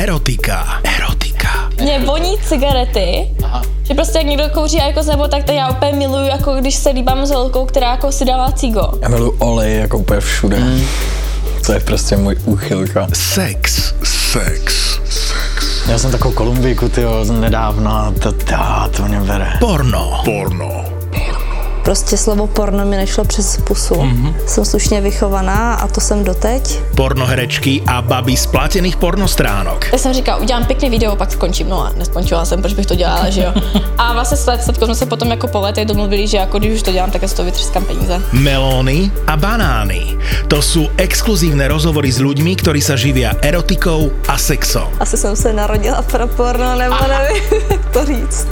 Erotika. 0.00 0.80
Erotika. 0.96 1.70
Mě 1.80 1.98
voní 1.98 2.38
cigarety, 2.38 3.28
Aha. 3.44 3.62
že 3.82 3.94
prostě 3.94 4.18
jak 4.18 4.26
někdo 4.26 4.48
kouří 4.48 4.76
jako 4.76 5.02
nebo 5.02 5.28
tak 5.28 5.44
to 5.44 5.52
já 5.52 5.70
úplně 5.70 5.92
miluju, 5.92 6.26
jako 6.26 6.54
když 6.54 6.74
se 6.74 6.90
líbám 6.90 7.26
s 7.26 7.30
holkou, 7.30 7.64
která 7.66 7.90
jako 7.90 8.12
si 8.12 8.24
dává 8.24 8.52
cigo. 8.52 8.92
Já 9.02 9.08
miluju 9.08 9.36
olej 9.38 9.76
jako 9.78 9.98
úplně 9.98 10.20
všude. 10.20 10.56
Mm. 10.58 10.82
To 11.66 11.72
je 11.72 11.80
prostě 11.80 12.16
můj 12.16 12.36
úchylka. 12.44 13.06
Sex. 13.12 13.94
Sex. 14.04 14.74
Sex. 15.04 15.64
Já 15.88 15.98
jsem 15.98 16.10
takovou 16.10 16.34
Kolumbíku, 16.34 16.88
tyjo, 16.88 17.24
nedávno, 17.24 18.14
to, 18.22 18.32
to, 18.32 18.56
to 18.96 19.02
mě 19.02 19.20
bere. 19.20 19.52
Porno. 19.60 20.22
Porno. 20.24 20.79
Prostě 21.84 22.16
slovo 22.16 22.46
porno 22.46 22.84
mi 22.86 22.96
nešlo 22.96 23.24
přes 23.24 23.56
pusu. 23.56 23.94
Mm-hmm. 23.94 24.34
Jsem 24.46 24.64
slušně 24.64 25.00
vychovaná 25.00 25.74
a 25.74 25.88
to 25.88 26.00
jsem 26.00 26.24
doteď. 26.24 26.78
Pornoherečky 26.94 27.82
a 27.86 28.02
baby 28.02 28.36
z 28.36 28.46
platených 28.46 28.96
pornostránok. 28.96 29.86
Já 29.92 29.98
jsem 29.98 30.12
říkal, 30.12 30.42
udělám 30.42 30.64
pěkný 30.64 30.90
video, 30.90 31.16
pak 31.16 31.32
skončím. 31.32 31.68
No 31.68 31.86
a 31.86 31.92
neskončila 31.96 32.44
jsem, 32.44 32.62
proč 32.62 32.74
bych 32.74 32.86
to 32.86 32.94
dělala, 32.94 33.30
že 33.30 33.42
jo. 33.42 33.52
A 33.98 34.12
vlastně 34.12 34.36
s 34.36 34.44
Slepkou 34.64 34.84
jsme 34.84 34.94
se 34.94 35.06
potom 35.06 35.30
jako 35.30 35.48
po 35.48 35.60
letech 35.60 35.84
domluvili, 35.84 36.26
že 36.26 36.36
jako 36.36 36.58
když 36.58 36.74
už 36.74 36.82
to 36.82 36.92
dělám, 36.92 37.10
tak 37.10 37.22
já 37.22 37.28
z 37.28 37.32
toho 37.32 37.46
vytřeskám 37.46 37.84
peníze. 37.84 38.22
Melóny 38.32 39.10
a 39.26 39.36
banány. 39.36 40.18
To 40.48 40.58
sú 40.58 40.90
exkluzívne 40.98 41.70
rozhovory 41.70 42.10
s 42.10 42.18
ľuďmi, 42.18 42.58
ktorí 42.58 42.82
sa 42.82 42.98
živia 42.98 43.38
erotikou 43.38 44.10
a 44.28 44.34
sexom. 44.34 44.90
Asi 45.00 45.16
jsem 45.16 45.36
se 45.36 45.52
narodila 45.52 46.02
pro 46.02 46.26
porno, 46.26 46.74
nebo 46.74 46.96
nevím, 47.08 47.42
to 47.90 48.06
říct. 48.06 48.46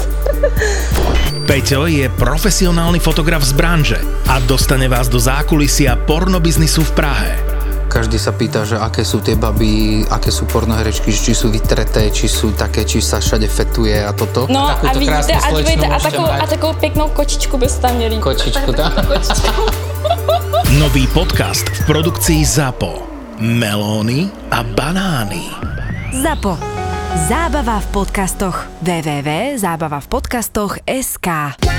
Peťo 1.46 1.86
je 1.88 2.08
profesionálny 2.12 2.98
fotograf 2.98 3.40
z 3.40 3.52
branže 3.56 3.98
a 4.28 4.36
dostane 4.44 4.84
vás 4.84 5.08
do 5.08 5.16
zákulisia 5.16 5.96
pornobiznisu 5.96 6.84
v 6.84 6.92
Prahe. 6.92 7.32
Každý 7.88 8.20
sa 8.20 8.36
pýta, 8.36 8.68
že 8.68 8.76
aké 8.76 9.00
sú 9.00 9.24
tie 9.24 9.32
baby, 9.32 10.04
aké 10.12 10.28
sú 10.28 10.44
pornoherečky, 10.44 11.08
či 11.08 11.32
sú 11.32 11.48
vytreté, 11.48 12.12
či 12.12 12.28
sú 12.28 12.52
také, 12.52 12.84
či 12.84 13.00
sa 13.00 13.16
všade 13.16 13.48
fetuje 13.48 13.96
a 13.96 14.12
toto. 14.12 14.44
No 14.52 14.68
a, 14.68 14.76
a 14.76 14.92
vidíte, 14.92 15.32
a, 15.32 15.48
dvojte, 15.48 15.88
a, 15.88 15.96
takovou, 15.96 16.28
a 16.28 16.46
takovou 16.46 16.74
pěknou 16.76 17.08
kočičku 17.08 17.56
byste 17.56 17.80
tam 17.80 17.96
měli. 17.96 18.20
Kočičku, 18.20 18.72
tak. 18.76 18.92
Nový 20.78 21.06
podcast 21.06 21.64
v 21.64 21.80
produkcii 21.86 22.44
ZAPO. 22.44 23.08
Melóny 23.40 24.28
a 24.52 24.62
banány. 24.62 25.42
ZAPO. 26.12 26.67
Zábava 27.16 27.80
v 27.80 27.86
podcastoch. 27.86 28.66
www.zábavavpodcastoch.sk 28.84 31.77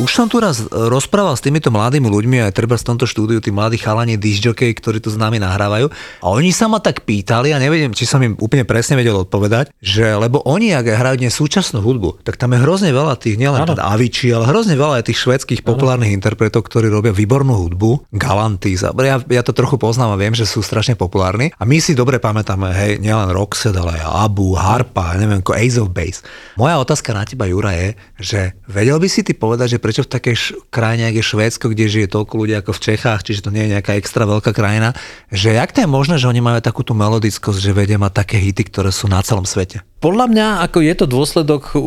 už 0.00 0.10
som 0.10 0.26
tu 0.26 0.40
raz 0.40 0.64
rozprával 0.72 1.36
s 1.36 1.44
týmito 1.44 1.68
mladými 1.68 2.08
ľuďmi, 2.08 2.48
aj 2.48 2.56
treba 2.56 2.80
v 2.80 2.86
tomto 2.88 3.04
štúdiu, 3.04 3.44
tí 3.44 3.52
mladí 3.52 3.76
chalani 3.76 4.16
disjokej, 4.16 4.72
ktorí 4.80 4.98
tu 5.04 5.12
s 5.12 5.20
nami 5.20 5.36
nahrávajú. 5.36 5.92
A 6.24 6.26
oni 6.32 6.50
sa 6.56 6.72
ma 6.72 6.80
tak 6.80 7.04
pýtali, 7.04 7.52
a 7.52 7.60
neviem, 7.60 7.92
či 7.92 8.08
som 8.08 8.24
im 8.24 8.32
úplne 8.40 8.64
presne 8.64 8.96
vedel 8.96 9.20
odpovedať, 9.20 9.76
že 9.84 10.16
lebo 10.16 10.40
oni, 10.48 10.72
ak 10.72 10.88
hrajú 10.88 11.20
dnes 11.20 11.36
súčasnú 11.36 11.84
hudbu, 11.84 12.24
tak 12.24 12.40
tam 12.40 12.56
je 12.56 12.64
hrozne 12.64 12.90
veľa 12.96 13.20
tých, 13.20 13.36
nielen 13.36 13.60
teda 13.68 13.84
Avicii, 13.92 14.32
ale 14.32 14.48
hrozne 14.48 14.74
veľa 14.80 15.04
aj 15.04 15.12
tých 15.12 15.20
švedských 15.20 15.60
populárnych 15.60 16.16
interpretov, 16.16 16.64
ktorí 16.64 16.88
robia 16.88 17.12
výbornú 17.12 17.60
hudbu, 17.60 18.08
Galantis. 18.16 18.80
Ja, 18.80 19.20
ja 19.20 19.42
to 19.44 19.52
trochu 19.52 19.76
poznám 19.76 20.16
a 20.16 20.20
viem, 20.20 20.32
že 20.32 20.48
sú 20.48 20.64
strašne 20.64 20.96
populárni. 20.96 21.52
A 21.60 21.68
my 21.68 21.76
si 21.76 21.92
dobre 21.92 22.16
pamätáme, 22.16 22.72
hej, 22.72 22.92
nielen 23.02 23.28
Roxette, 23.36 23.76
ale 23.76 24.00
aj 24.00 24.24
Abu, 24.24 24.56
Harpa, 24.56 25.12
neviem, 25.20 25.44
ako 25.44 25.52
Ace 25.52 25.76
of 25.76 25.92
Base. 25.92 26.24
Moja 26.56 26.80
otázka 26.80 27.12
na 27.12 27.28
teba, 27.28 27.44
Jura, 27.44 27.76
je, 27.76 27.88
že 28.16 28.40
vedel 28.64 28.96
by 28.96 29.08
si 29.10 29.20
ty 29.20 29.36
povedať, 29.36 29.76
že 29.76 29.82
prečo 29.90 30.06
v 30.06 30.14
takej 30.14 30.34
š- 30.38 30.54
krajine, 30.70 31.10
ako 31.10 31.18
je 31.18 31.26
Švédsko, 31.34 31.64
kde 31.74 31.90
žije 31.90 32.06
toľko 32.14 32.38
ľudí 32.38 32.54
ako 32.54 32.70
v 32.78 32.82
Čechách, 32.94 33.26
čiže 33.26 33.42
to 33.42 33.50
nie 33.50 33.66
je 33.66 33.74
nejaká 33.74 33.98
extra 33.98 34.22
veľká 34.22 34.54
krajina, 34.54 34.94
že 35.34 35.50
jak 35.50 35.74
to 35.74 35.82
je 35.82 35.90
možné, 35.90 36.14
že 36.14 36.30
oni 36.30 36.38
majú 36.38 36.62
takúto 36.62 36.94
melodickosť, 36.94 37.58
že 37.58 37.74
vedia 37.74 37.98
mať 37.98 38.22
také 38.22 38.38
hity, 38.38 38.70
ktoré 38.70 38.94
sú 38.94 39.10
na 39.10 39.18
celom 39.26 39.42
svete? 39.42 39.82
Podľa 40.00 40.32
mňa 40.32 40.46
ako 40.64 40.80
je 40.80 40.94
to 40.96 41.04
dôsledok 41.04 41.76
uh, 41.76 41.80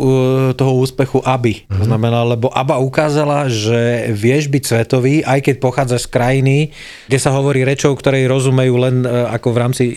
toho 0.53 0.77
úspechu 0.77 1.17
ABY. 1.25 1.65
Mm-hmm. 1.65 1.77
To 1.81 1.83
znamená, 1.89 2.21
lebo 2.21 2.53
ABBA 2.53 2.77
ukázala, 2.77 3.49
že 3.49 4.13
vieš 4.13 4.53
byť 4.53 4.63
svetový, 4.69 5.25
aj 5.25 5.41
keď 5.49 5.55
pochádzaš 5.57 6.05
z 6.05 6.13
krajiny, 6.13 6.57
kde 7.09 7.17
sa 7.17 7.33
hovorí 7.33 7.65
rečou, 7.65 7.97
ktorej 7.97 8.29
rozumejú 8.29 8.75
len 8.77 9.01
uh, 9.01 9.33
ako 9.33 9.47
v 9.49 9.57
rámci 9.57 9.83
uh, 9.89 9.95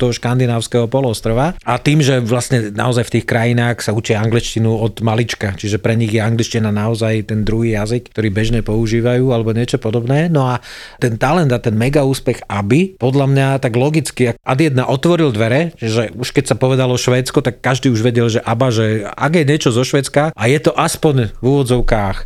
toho 0.00 0.08
škandinávskeho 0.08 0.88
polostrova. 0.88 1.52
A 1.60 1.76
tým, 1.76 2.00
že 2.00 2.24
vlastne 2.24 2.72
naozaj 2.72 3.12
v 3.12 3.20
tých 3.20 3.28
krajinách 3.28 3.84
sa 3.84 3.92
učia 3.92 4.24
angličtinu 4.24 4.80
od 4.80 5.04
malička, 5.04 5.52
čiže 5.52 5.76
pre 5.84 6.00
nich 6.00 6.16
je 6.16 6.24
angličtina 6.24 6.72
naozaj 6.72 7.28
ten 7.28 7.44
druhý 7.44 7.76
jazyk, 7.76 8.08
ktorý 8.08 8.28
bežne 8.32 8.60
používajú 8.64 9.36
alebo 9.36 9.52
niečo 9.52 9.76
podobné. 9.76 10.32
No 10.32 10.48
a 10.48 10.64
ten 10.96 11.20
talent 11.20 11.52
a 11.52 11.60
ten 11.60 11.76
mega 11.76 12.08
úspech 12.08 12.40
ABY, 12.48 12.96
podľa 12.96 13.26
mňa 13.28 13.46
tak 13.60 13.76
logicky, 13.76 14.32
ad 14.32 14.60
jedna 14.64 14.88
otvoril 14.88 15.28
dvere, 15.28 15.76
že 15.76 16.08
už 16.16 16.32
keď 16.32 16.44
sa 16.48 16.56
povedalo 16.56 16.96
Švédsko, 16.96 17.49
tak 17.50 17.66
každý 17.66 17.90
už 17.90 18.06
vedel, 18.06 18.30
že 18.30 18.38
ABBA, 18.38 18.68
že 18.70 18.86
ak 19.10 19.32
je 19.34 19.44
niečo 19.44 19.74
zo 19.74 19.82
Švedska 19.82 20.30
a 20.30 20.42
je 20.46 20.58
to 20.62 20.70
aspoň 20.70 21.34
v 21.42 21.44
úvodzovkách 21.44 22.18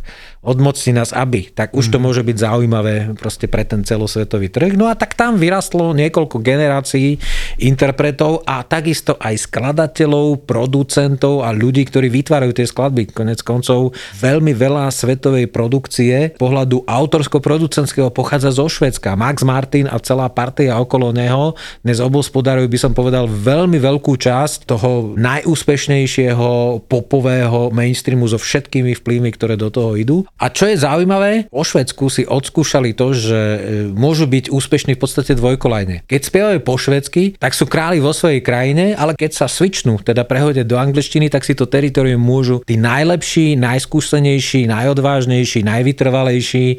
odmocní 0.45 0.93
nás 0.93 1.11
aby, 1.11 1.49
tak 1.51 1.73
už 1.73 1.89
to 1.89 1.97
mhm. 1.97 2.03
môže 2.05 2.21
byť 2.21 2.37
zaujímavé 2.37 2.93
proste 3.17 3.49
pre 3.49 3.65
ten 3.65 3.81
celosvetový 3.81 4.53
trh. 4.53 4.77
No 4.77 4.87
a 4.87 4.93
tak 4.93 5.17
tam 5.17 5.41
vyrastlo 5.41 5.91
niekoľko 5.97 6.39
generácií 6.39 7.17
interpretov 7.59 8.45
a 8.45 8.61
takisto 8.61 9.17
aj 9.17 9.49
skladateľov, 9.49 10.45
producentov 10.45 11.41
a 11.41 11.49
ľudí, 11.49 11.83
ktorí 11.89 12.07
vytvárajú 12.13 12.53
tie 12.53 12.69
skladby. 12.69 13.09
Konec 13.11 13.41
koncov 13.41 13.97
veľmi 14.21 14.53
veľa 14.53 14.93
svetovej 14.93 15.49
produkcie 15.49 16.37
pohľadu 16.37 16.85
autorsko-producentského 16.85 18.13
pochádza 18.13 18.53
zo 18.53 18.69
Švedska. 18.69 19.17
Max 19.17 19.41
Martin 19.41 19.89
a 19.89 19.97
celá 19.97 20.29
partia 20.29 20.77
okolo 20.77 21.09
neho 21.09 21.57
dnes 21.81 21.97
obospodarujú, 21.97 22.67
by 22.69 22.79
som 22.79 22.91
povedal, 22.93 23.25
veľmi 23.25 23.81
veľkú 23.81 24.13
časť 24.19 24.69
toho 24.69 25.17
najúspešnejšieho 25.17 26.83
popového 26.85 27.73
mainstreamu 27.73 28.29
so 28.29 28.37
všetkými 28.37 28.93
vplyvmi, 29.01 29.29
ktoré 29.33 29.57
do 29.57 29.73
toho 29.73 29.97
idú. 29.97 30.27
A 30.35 30.51
čo 30.51 30.67
je 30.67 30.75
zaujímavé, 30.75 31.47
o 31.47 31.63
Švedsku 31.63 32.11
si 32.11 32.27
odskúšali 32.27 32.91
to, 32.91 33.15
že 33.15 33.39
e, 33.39 33.59
môžu 33.95 34.27
byť 34.27 34.51
úspešní 34.51 34.99
v 34.99 35.01
podstate 35.01 35.31
dvojkolajne. 35.31 36.03
Keď 36.03 36.21
spievajú 36.27 36.59
po 36.59 36.75
švedsky, 36.75 37.39
tak 37.39 37.55
sú 37.55 37.63
králi 37.71 38.03
vo 38.03 38.11
svojej 38.11 38.43
krajine, 38.43 38.99
ale 38.99 39.15
keď 39.15 39.31
sa 39.31 39.47
switchnú, 39.47 40.03
teda 40.03 40.27
prehodia 40.27 40.67
do 40.67 40.75
angličtiny, 40.75 41.31
tak 41.31 41.47
si 41.47 41.55
to 41.55 41.71
teritorium 41.71 42.19
môžu 42.19 42.59
tí 42.67 42.75
najlepší, 42.75 43.55
najskúsenejší, 43.55 44.67
najodvážnejší, 44.67 45.63
najvytrvalejší 45.63 46.67
e, 46.67 46.77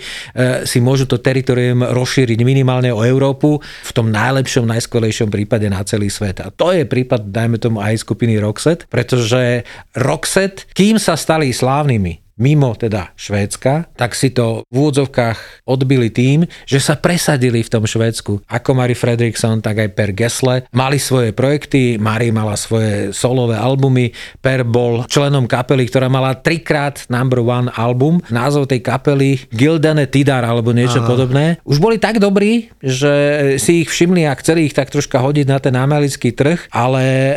si 0.69 0.79
môžu 0.85 1.09
to 1.09 1.17
teritorium 1.17 1.81
rozšíriť 1.81 2.37
minimálne 2.45 2.93
o 2.93 3.01
Európu, 3.01 3.57
v 3.65 3.93
tom 3.97 4.13
najlepšom, 4.13 4.69
najskvelejšom 4.69 5.33
prípade 5.33 5.65
na 5.73 5.81
celý 5.89 6.13
svet. 6.13 6.45
A 6.45 6.53
to 6.53 6.77
je 6.77 6.85
prípad, 6.85 7.33
dajme 7.33 7.57
tomu 7.57 7.81
aj 7.81 8.05
skupiny 8.05 8.37
Roxette, 8.37 8.85
pretože 8.93 9.65
Roxette, 9.97 10.69
kým 10.77 11.01
sa 11.01 11.17
stali 11.17 11.57
slávnymi, 11.57 12.26
mimo 12.37 12.77
teda 12.77 13.17
Švédska, 13.17 13.93
tak 13.97 14.13
si 14.13 14.29
to 14.33 14.65
v 14.69 14.75
úvodzovkách 14.77 15.65
odbili 15.65 16.13
tým, 16.13 16.45
že 16.69 16.81
sa 16.81 16.95
presadili 16.97 17.65
v 17.65 17.73
tom 17.73 17.85
Švédsku. 17.89 18.45
Ako 18.45 18.77
Mary 18.77 18.93
Fredrickson, 18.93 19.65
tak 19.65 19.81
aj 19.81 19.89
Per 19.97 20.11
Gessle 20.13 20.69
mali 20.77 21.01
svoje 21.01 21.33
projekty, 21.33 21.97
Mary 21.97 22.29
mala 22.29 22.55
svoje 22.55 23.17
solové 23.17 23.57
albumy, 23.57 24.13
Per 24.45 24.69
bol 24.69 25.09
členom 25.09 25.49
kapely, 25.49 25.89
ktorá 25.89 26.13
mala 26.13 26.37
trikrát 26.37 27.09
number 27.09 27.41
one 27.41 27.73
album. 27.73 28.21
Názov 28.29 28.69
tej 28.69 28.85
kapely 28.85 29.49
Gildane 29.49 30.05
Tidar 30.05 30.45
alebo 30.45 30.77
niečo 30.77 31.01
Aha. 31.03 31.09
podobné. 31.09 31.45
Už 31.65 31.81
boli 31.81 31.97
tak 31.97 32.21
dobrí, 32.21 32.69
že 32.85 33.13
si 33.57 33.83
ich 33.83 33.89
všimli 33.89 34.29
a 34.29 34.37
chceli 34.37 34.69
ich 34.69 34.77
tak 34.77 34.93
troška 34.93 35.19
hodiť 35.19 35.47
na 35.49 35.59
ten 35.59 35.73
americký 35.73 36.37
trh, 36.37 36.69
ale 36.69 37.03
e, 37.03 37.33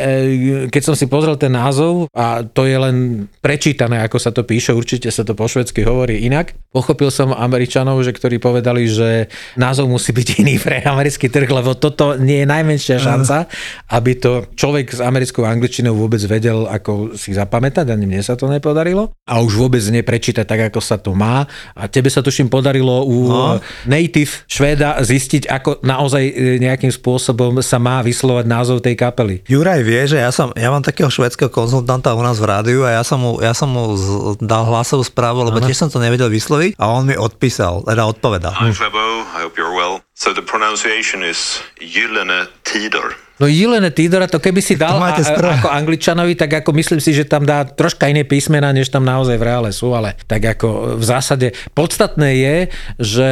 keď 0.68 0.82
som 0.84 0.96
si 0.96 1.08
pozrel 1.08 1.40
ten 1.40 1.56
názov 1.56 2.12
a 2.12 2.44
to 2.44 2.68
je 2.68 2.76
len 2.76 3.26
prečítané, 3.40 4.04
ako 4.04 4.18
sa 4.20 4.36
to 4.36 4.44
píše, 4.44 4.76
určite 4.90 5.14
sa 5.14 5.22
to 5.22 5.38
po 5.38 5.46
švedsky 5.46 5.86
hovorí 5.86 6.26
inak. 6.26 6.58
Pochopil 6.74 7.14
som 7.14 7.30
Američanov, 7.30 8.02
že 8.02 8.10
ktorí 8.10 8.42
povedali, 8.42 8.90
že 8.90 9.30
názov 9.54 9.86
musí 9.86 10.10
byť 10.10 10.42
iný 10.42 10.58
pre 10.58 10.82
americký 10.82 11.30
trh, 11.30 11.46
lebo 11.46 11.78
toto 11.78 12.18
nie 12.18 12.42
je 12.42 12.48
najmenšia 12.50 12.98
šanca, 12.98 13.46
aby 13.94 14.18
to 14.18 14.50
človek 14.58 14.90
s 14.90 14.98
americkou 14.98 15.46
angličtinou 15.46 15.94
vôbec 15.94 16.18
vedel, 16.26 16.66
ako 16.66 17.14
si 17.14 17.38
zapamätať, 17.38 17.86
ani 17.94 18.10
mne 18.10 18.26
sa 18.26 18.34
to 18.34 18.50
nepodarilo. 18.50 19.14
A 19.30 19.46
už 19.46 19.62
vôbec 19.62 19.86
neprečítať 19.86 20.42
tak, 20.50 20.74
ako 20.74 20.82
sa 20.82 20.98
to 20.98 21.14
má. 21.14 21.46
A 21.78 21.86
tebe 21.86 22.10
sa 22.10 22.26
tuším 22.26 22.50
podarilo 22.50 23.06
u 23.06 23.30
no. 23.30 23.62
native 23.86 24.42
Švéda 24.50 24.98
zistiť, 25.06 25.46
ako 25.54 25.86
naozaj 25.86 26.24
e, 26.26 26.34
nejakým 26.66 26.90
spôsobom 26.90 27.62
sa 27.62 27.78
má 27.78 28.02
vyslovať 28.02 28.46
názov 28.50 28.82
tej 28.82 28.98
kapely. 28.98 29.46
Juraj 29.46 29.86
vie, 29.86 30.02
že 30.10 30.18
ja, 30.18 30.34
som, 30.34 30.50
ja 30.58 30.74
mám 30.74 30.82
takého 30.82 31.14
švedského 31.14 31.54
konzultanta 31.54 32.18
u 32.18 32.26
nás 32.26 32.42
v 32.42 32.50
rádiu 32.50 32.82
a 32.90 32.98
ja 32.98 33.04
som 33.06 33.22
mu, 33.22 33.38
ja 33.38 33.54
som 33.54 33.70
mu 33.70 33.94
dal 34.42 34.66
hlas 34.66 34.79
hlasovú 34.80 35.04
správu, 35.04 35.44
lebo 35.44 35.60
tiež 35.60 35.76
som 35.76 35.90
to 35.92 36.00
nevedel 36.00 36.32
vysloviť 36.32 36.80
a 36.80 36.88
on 36.88 37.12
mi 37.12 37.20
odpísal, 37.20 37.84
teda 37.84 38.08
odpovedal. 38.08 38.56
Hi 38.56 38.72
Flebo, 38.72 39.28
I 39.36 39.44
hope 39.44 39.60
you're 39.60 39.76
well. 39.76 40.00
So 40.16 40.32
the 40.32 40.44
pronunciation 40.44 41.20
is 41.20 41.60
Gyllene 41.84 42.48
Tider. 42.64 43.20
No 43.40 43.48
Jelene 43.48 43.88
Tidora, 43.88 44.28
to 44.28 44.44
keby 44.44 44.60
si 44.60 44.76
dal 44.76 45.00
a, 45.00 45.16
správne. 45.16 45.64
ako 45.64 45.72
angličanovi, 45.72 46.36
tak 46.36 46.60
ako 46.60 46.76
myslím 46.76 47.00
si, 47.00 47.16
že 47.16 47.24
tam 47.24 47.48
dá 47.48 47.64
troška 47.64 48.12
iné 48.12 48.28
písmena, 48.28 48.76
než 48.76 48.92
tam 48.92 49.08
naozaj 49.08 49.40
v 49.40 49.48
reále 49.48 49.72
sú, 49.72 49.96
ale 49.96 50.20
tak 50.28 50.44
ako 50.60 51.00
v 51.00 51.04
zásade 51.08 51.48
podstatné 51.72 52.30
je, 52.36 52.58
že 53.00 53.30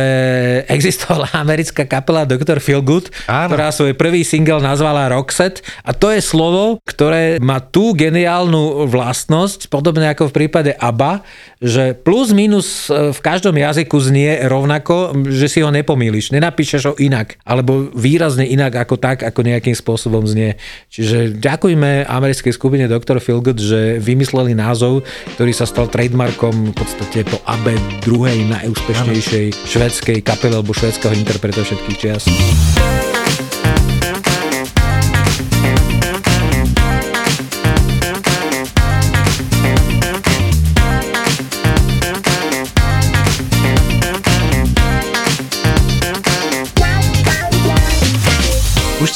existovala 0.71 1.27
americká 1.43 1.83
kapela 1.83 2.23
Dr. 2.23 2.63
Feelgood, 2.63 3.11
Áno. 3.27 3.51
ktorá 3.51 3.67
svoj 3.75 3.99
prvý 3.99 4.23
single 4.23 4.63
nazvala 4.63 5.11
Roxette 5.11 5.59
a 5.83 5.91
to 5.91 6.15
je 6.15 6.23
slovo, 6.23 6.79
ktoré 6.87 7.43
má 7.43 7.59
tú 7.59 7.91
geniálnu 7.91 8.87
vlastnosť, 8.87 9.67
podobne 9.67 10.07
ako 10.07 10.31
v 10.31 10.35
prípade 10.39 10.71
ABBA, 10.79 11.27
že 11.57 11.97
plus 11.97 12.33
minus 12.37 12.89
e, 12.89 13.09
v 13.09 13.19
každom 13.19 13.57
jazyku 13.57 13.97
znie 13.97 14.45
rovnako, 14.45 15.25
že 15.25 15.49
si 15.49 15.59
ho 15.65 15.73
nepomýliš, 15.73 16.29
nenapíšeš 16.29 16.83
ho 16.89 16.93
inak, 17.01 17.41
alebo 17.41 17.89
výrazne 17.97 18.45
inak 18.45 18.77
ako 18.77 18.95
tak, 19.01 19.25
ako 19.25 19.41
nejakým 19.41 19.73
spôsobom 19.73 20.25
znie. 20.29 20.61
Čiže 20.93 21.37
ďakujme 21.41 22.05
americkej 22.05 22.53
skupine 22.53 22.85
Dr. 22.85 23.17
Feelgood, 23.17 23.57
že 23.57 23.97
vymysleli 23.97 24.53
názov, 24.53 25.01
ktorý 25.37 25.51
sa 25.53 25.65
stal 25.65 25.89
trademarkom 25.89 26.71
v 26.71 26.75
podstate 26.77 27.25
po 27.25 27.41
ABBA 27.49 27.73
druhej 28.05 28.45
najúspešnejšej 28.53 29.65
švedskej 29.65 30.17
kapely 30.21 30.53
alebo 30.53 30.77
švedského 30.77 31.13
interpreta 31.17 31.65
všetkých 31.65 31.97
čias. 31.97 32.23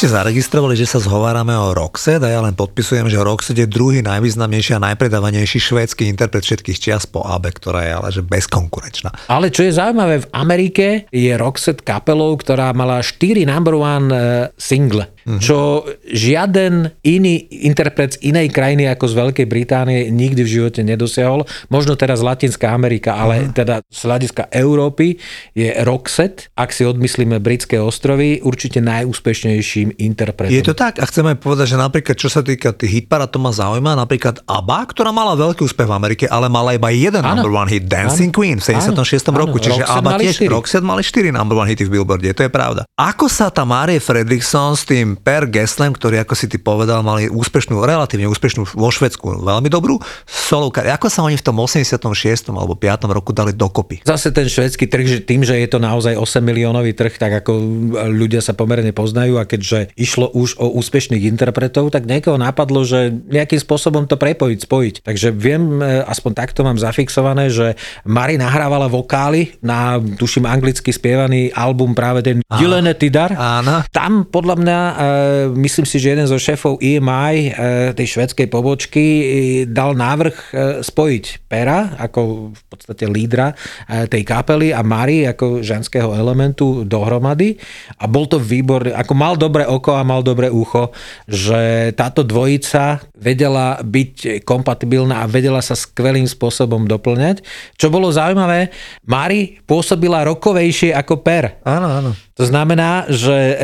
Ste 0.01 0.17
zaregistrovali, 0.17 0.73
že 0.73 0.89
sa 0.89 0.97
zhovárame 0.97 1.53
o 1.53 1.77
Roxette 1.77 2.25
a 2.25 2.33
ja 2.33 2.41
len 2.41 2.57
podpisujem, 2.57 3.05
že 3.05 3.21
Roxette 3.21 3.61
je 3.61 3.69
druhý 3.69 4.01
najvýznamnejší 4.01 4.73
a 4.73 4.81
najpredávanejší 4.89 5.61
švédsky 5.61 6.09
interpret 6.09 6.41
všetkých 6.41 6.81
čias 6.81 7.05
po 7.05 7.21
ABE, 7.21 7.53
ktorá 7.53 7.85
je 7.85 7.91
ale 7.93 8.09
že 8.09 8.25
bezkonkurenčná. 8.25 9.13
Ale 9.29 9.53
čo 9.53 9.61
je 9.61 9.77
zaujímavé, 9.77 10.25
v 10.25 10.31
Amerike 10.33 11.05
je 11.13 11.29
Roxette 11.37 11.85
kapelou, 11.85 12.33
ktorá 12.33 12.73
mala 12.73 13.05
4 13.05 13.45
number 13.45 13.77
one 13.77 14.09
eh, 14.09 14.49
single, 15.23 15.39
čo 15.41 15.85
žiaden 16.09 16.89
iný 17.05 17.45
interpret 17.65 18.17
z 18.17 18.33
inej 18.33 18.49
krajiny 18.51 18.89
ako 18.89 19.05
z 19.07 19.13
Veľkej 19.17 19.47
Británie 19.47 19.99
nikdy 20.09 20.41
v 20.45 20.49
živote 20.49 20.81
nedosiahol. 20.81 21.45
Možno 21.69 21.93
teraz 21.95 22.25
Latinská 22.25 22.73
Amerika, 22.73 23.15
ale 23.17 23.49
teda 23.53 23.85
z 23.87 23.99
hľadiska 24.05 24.49
Európy 24.51 25.17
je 25.53 25.69
Roxette, 25.85 26.49
ak 26.57 26.73
si 26.73 26.83
odmyslíme 26.85 27.37
britské 27.39 27.77
ostrovy, 27.77 28.41
určite 28.41 28.81
najúspešnejším 28.81 29.97
interpretom. 30.01 30.53
Je 30.53 30.65
to 30.65 30.75
tak 30.75 30.97
a 30.99 31.05
chceme 31.05 31.37
povedať, 31.37 31.75
že 31.75 31.77
napríklad 31.77 32.15
čo 32.17 32.29
sa 32.29 32.41
týka 32.41 32.73
tých 32.73 33.03
hitparád, 33.03 33.29
to 33.31 33.39
ma 33.39 33.53
zaujíma, 33.53 33.97
napríklad 33.97 34.43
ABBA, 34.45 34.79
ktorá 34.91 35.11
mala 35.13 35.37
veľký 35.37 35.63
úspech 35.65 35.87
v 35.87 35.93
Amerike, 35.93 36.25
ale 36.27 36.51
mala 36.51 36.75
iba 36.75 36.89
jeden 36.91 37.21
Áno. 37.23 37.41
number 37.41 37.51
one 37.53 37.69
hit, 37.69 37.85
Dancing 37.87 38.33
Áno. 38.33 38.37
Queen 38.37 38.57
v 38.59 38.65
76. 38.65 39.29
Áno. 39.31 39.41
roku, 39.41 39.57
čiže 39.61 39.83
Roxette 39.83 39.97
ABBA 39.97 40.11
tiež. 40.19 40.35
Roxette 40.49 40.85
mali 40.85 41.01
4 41.03 41.31
number 41.31 41.55
one 41.57 41.69
hity 41.69 41.83
v 41.87 41.99
Billboarde, 41.99 42.31
to 42.33 42.43
je 42.45 42.51
pravda. 42.51 42.87
Ako 42.97 43.27
sa 43.31 43.49
tá 43.49 43.63
Marie 43.67 44.01
Fredriksson 44.01 44.75
s 44.75 44.83
tým 44.87 45.10
Per 45.19 45.47
Geslem, 45.49 45.91
ktorý 45.95 46.23
ako 46.23 46.33
si 46.37 46.45
ty 46.47 46.57
povedal, 46.61 47.01
mali 47.01 47.27
úspešnú, 47.27 47.81
relatívne 47.83 48.29
úspešnú 48.29 48.75
vo 48.75 48.89
Švedsku, 48.89 49.43
veľmi 49.43 49.67
dobrú 49.67 49.99
solovka, 50.27 50.83
ako 50.83 51.07
sa 51.07 51.23
oni 51.23 51.39
v 51.39 51.43
tom 51.43 51.57
86. 51.59 52.51
alebo 52.51 52.75
5. 52.75 53.07
roku 53.07 53.31
dali 53.31 53.55
dokopy? 53.55 54.03
Zase 54.03 54.35
ten 54.35 54.47
švedský 54.47 54.87
trh, 54.87 55.07
že 55.07 55.19
tým, 55.23 55.47
že 55.47 55.55
je 55.57 55.67
to 55.67 55.79
naozaj 55.79 56.15
8 56.19 56.43
miliónový 56.43 56.91
trh, 56.91 57.15
tak 57.15 57.43
ako 57.43 57.51
ľudia 58.11 58.43
sa 58.43 58.51
pomerne 58.51 58.91
poznajú 58.91 59.39
a 59.39 59.47
keďže 59.47 59.95
išlo 59.95 60.27
už 60.31 60.59
o 60.59 60.67
úspešných 60.75 61.23
interpretov, 61.27 61.89
tak 61.91 62.07
niekoho 62.07 62.35
napadlo, 62.35 62.83
že 62.83 63.11
nejakým 63.11 63.59
spôsobom 63.63 64.05
to 64.05 64.19
prepojiť, 64.19 64.59
spojiť. 64.67 64.95
Takže 65.07 65.27
viem, 65.31 65.79
e, 65.79 66.03
aspoň 66.03 66.31
takto 66.35 66.61
mám 66.67 66.75
zafixované, 66.75 67.47
že 67.47 67.79
Mari 68.03 68.35
nahrávala 68.35 68.91
vokály 68.91 69.55
na, 69.63 69.97
tuším, 69.97 70.45
anglicky 70.49 70.91
spievaný 70.91 71.53
album 71.55 71.95
práve 71.95 72.25
ten 72.25 72.37
Gylene 72.45 72.93
Tidar. 72.97 73.31
Áno. 73.35 73.85
Tam 73.93 74.27
podľa 74.27 74.55
mňa, 74.59 74.79
myslím 75.55 75.85
si, 75.87 75.97
že 75.97 76.13
jeden 76.13 76.27
zo 76.27 76.37
šéfov 76.37 76.77
EMI, 76.81 77.33
e, 77.35 77.49
tej 77.97 78.07
švedskej 78.17 78.47
pobočky, 78.47 79.05
e, 79.05 79.23
dal 79.65 79.97
návrh 79.97 80.35
e, 80.35 80.45
spojiť 80.83 81.25
Pera 81.47 81.95
ako 81.99 82.51
v 82.53 82.63
podstate 82.69 83.07
lídra 83.07 83.51
e, 83.51 84.05
tej 84.07 84.23
kapely 84.23 84.71
a 84.71 84.83
Mari 84.85 85.27
ako 85.27 85.65
ženského 85.65 86.13
elementu 86.15 86.83
dohromady 86.87 87.57
a 87.99 88.05
bol 88.07 88.27
to 88.27 88.37
výborný, 88.39 88.93
ako 88.95 89.13
mal 89.17 89.33
dobré 89.35 89.67
oko 89.67 89.97
a 89.97 90.07
mal 90.07 90.21
dobré 90.21 90.47
ucho, 90.47 90.93
že 91.27 91.91
táto 91.97 92.21
dvojica 92.23 93.03
vedela 93.17 93.81
byť 93.81 94.45
kompatibilná 94.47 95.23
a 95.23 95.29
vedela 95.29 95.59
sa 95.59 95.77
skvelým 95.77 96.25
spôsobom 96.25 96.85
doplňať. 96.87 97.43
Čo 97.77 97.93
bolo 97.93 98.09
zaujímavé, 98.09 98.71
Mari 99.05 99.61
pôsobila 99.65 100.25
rokovejšie 100.27 100.93
ako 100.93 101.21
Per. 101.21 101.61
Áno, 101.65 101.87
áno. 101.89 102.11
To 102.41 102.49
znamená, 102.49 103.05
že 103.05 103.37
e, 103.37 103.55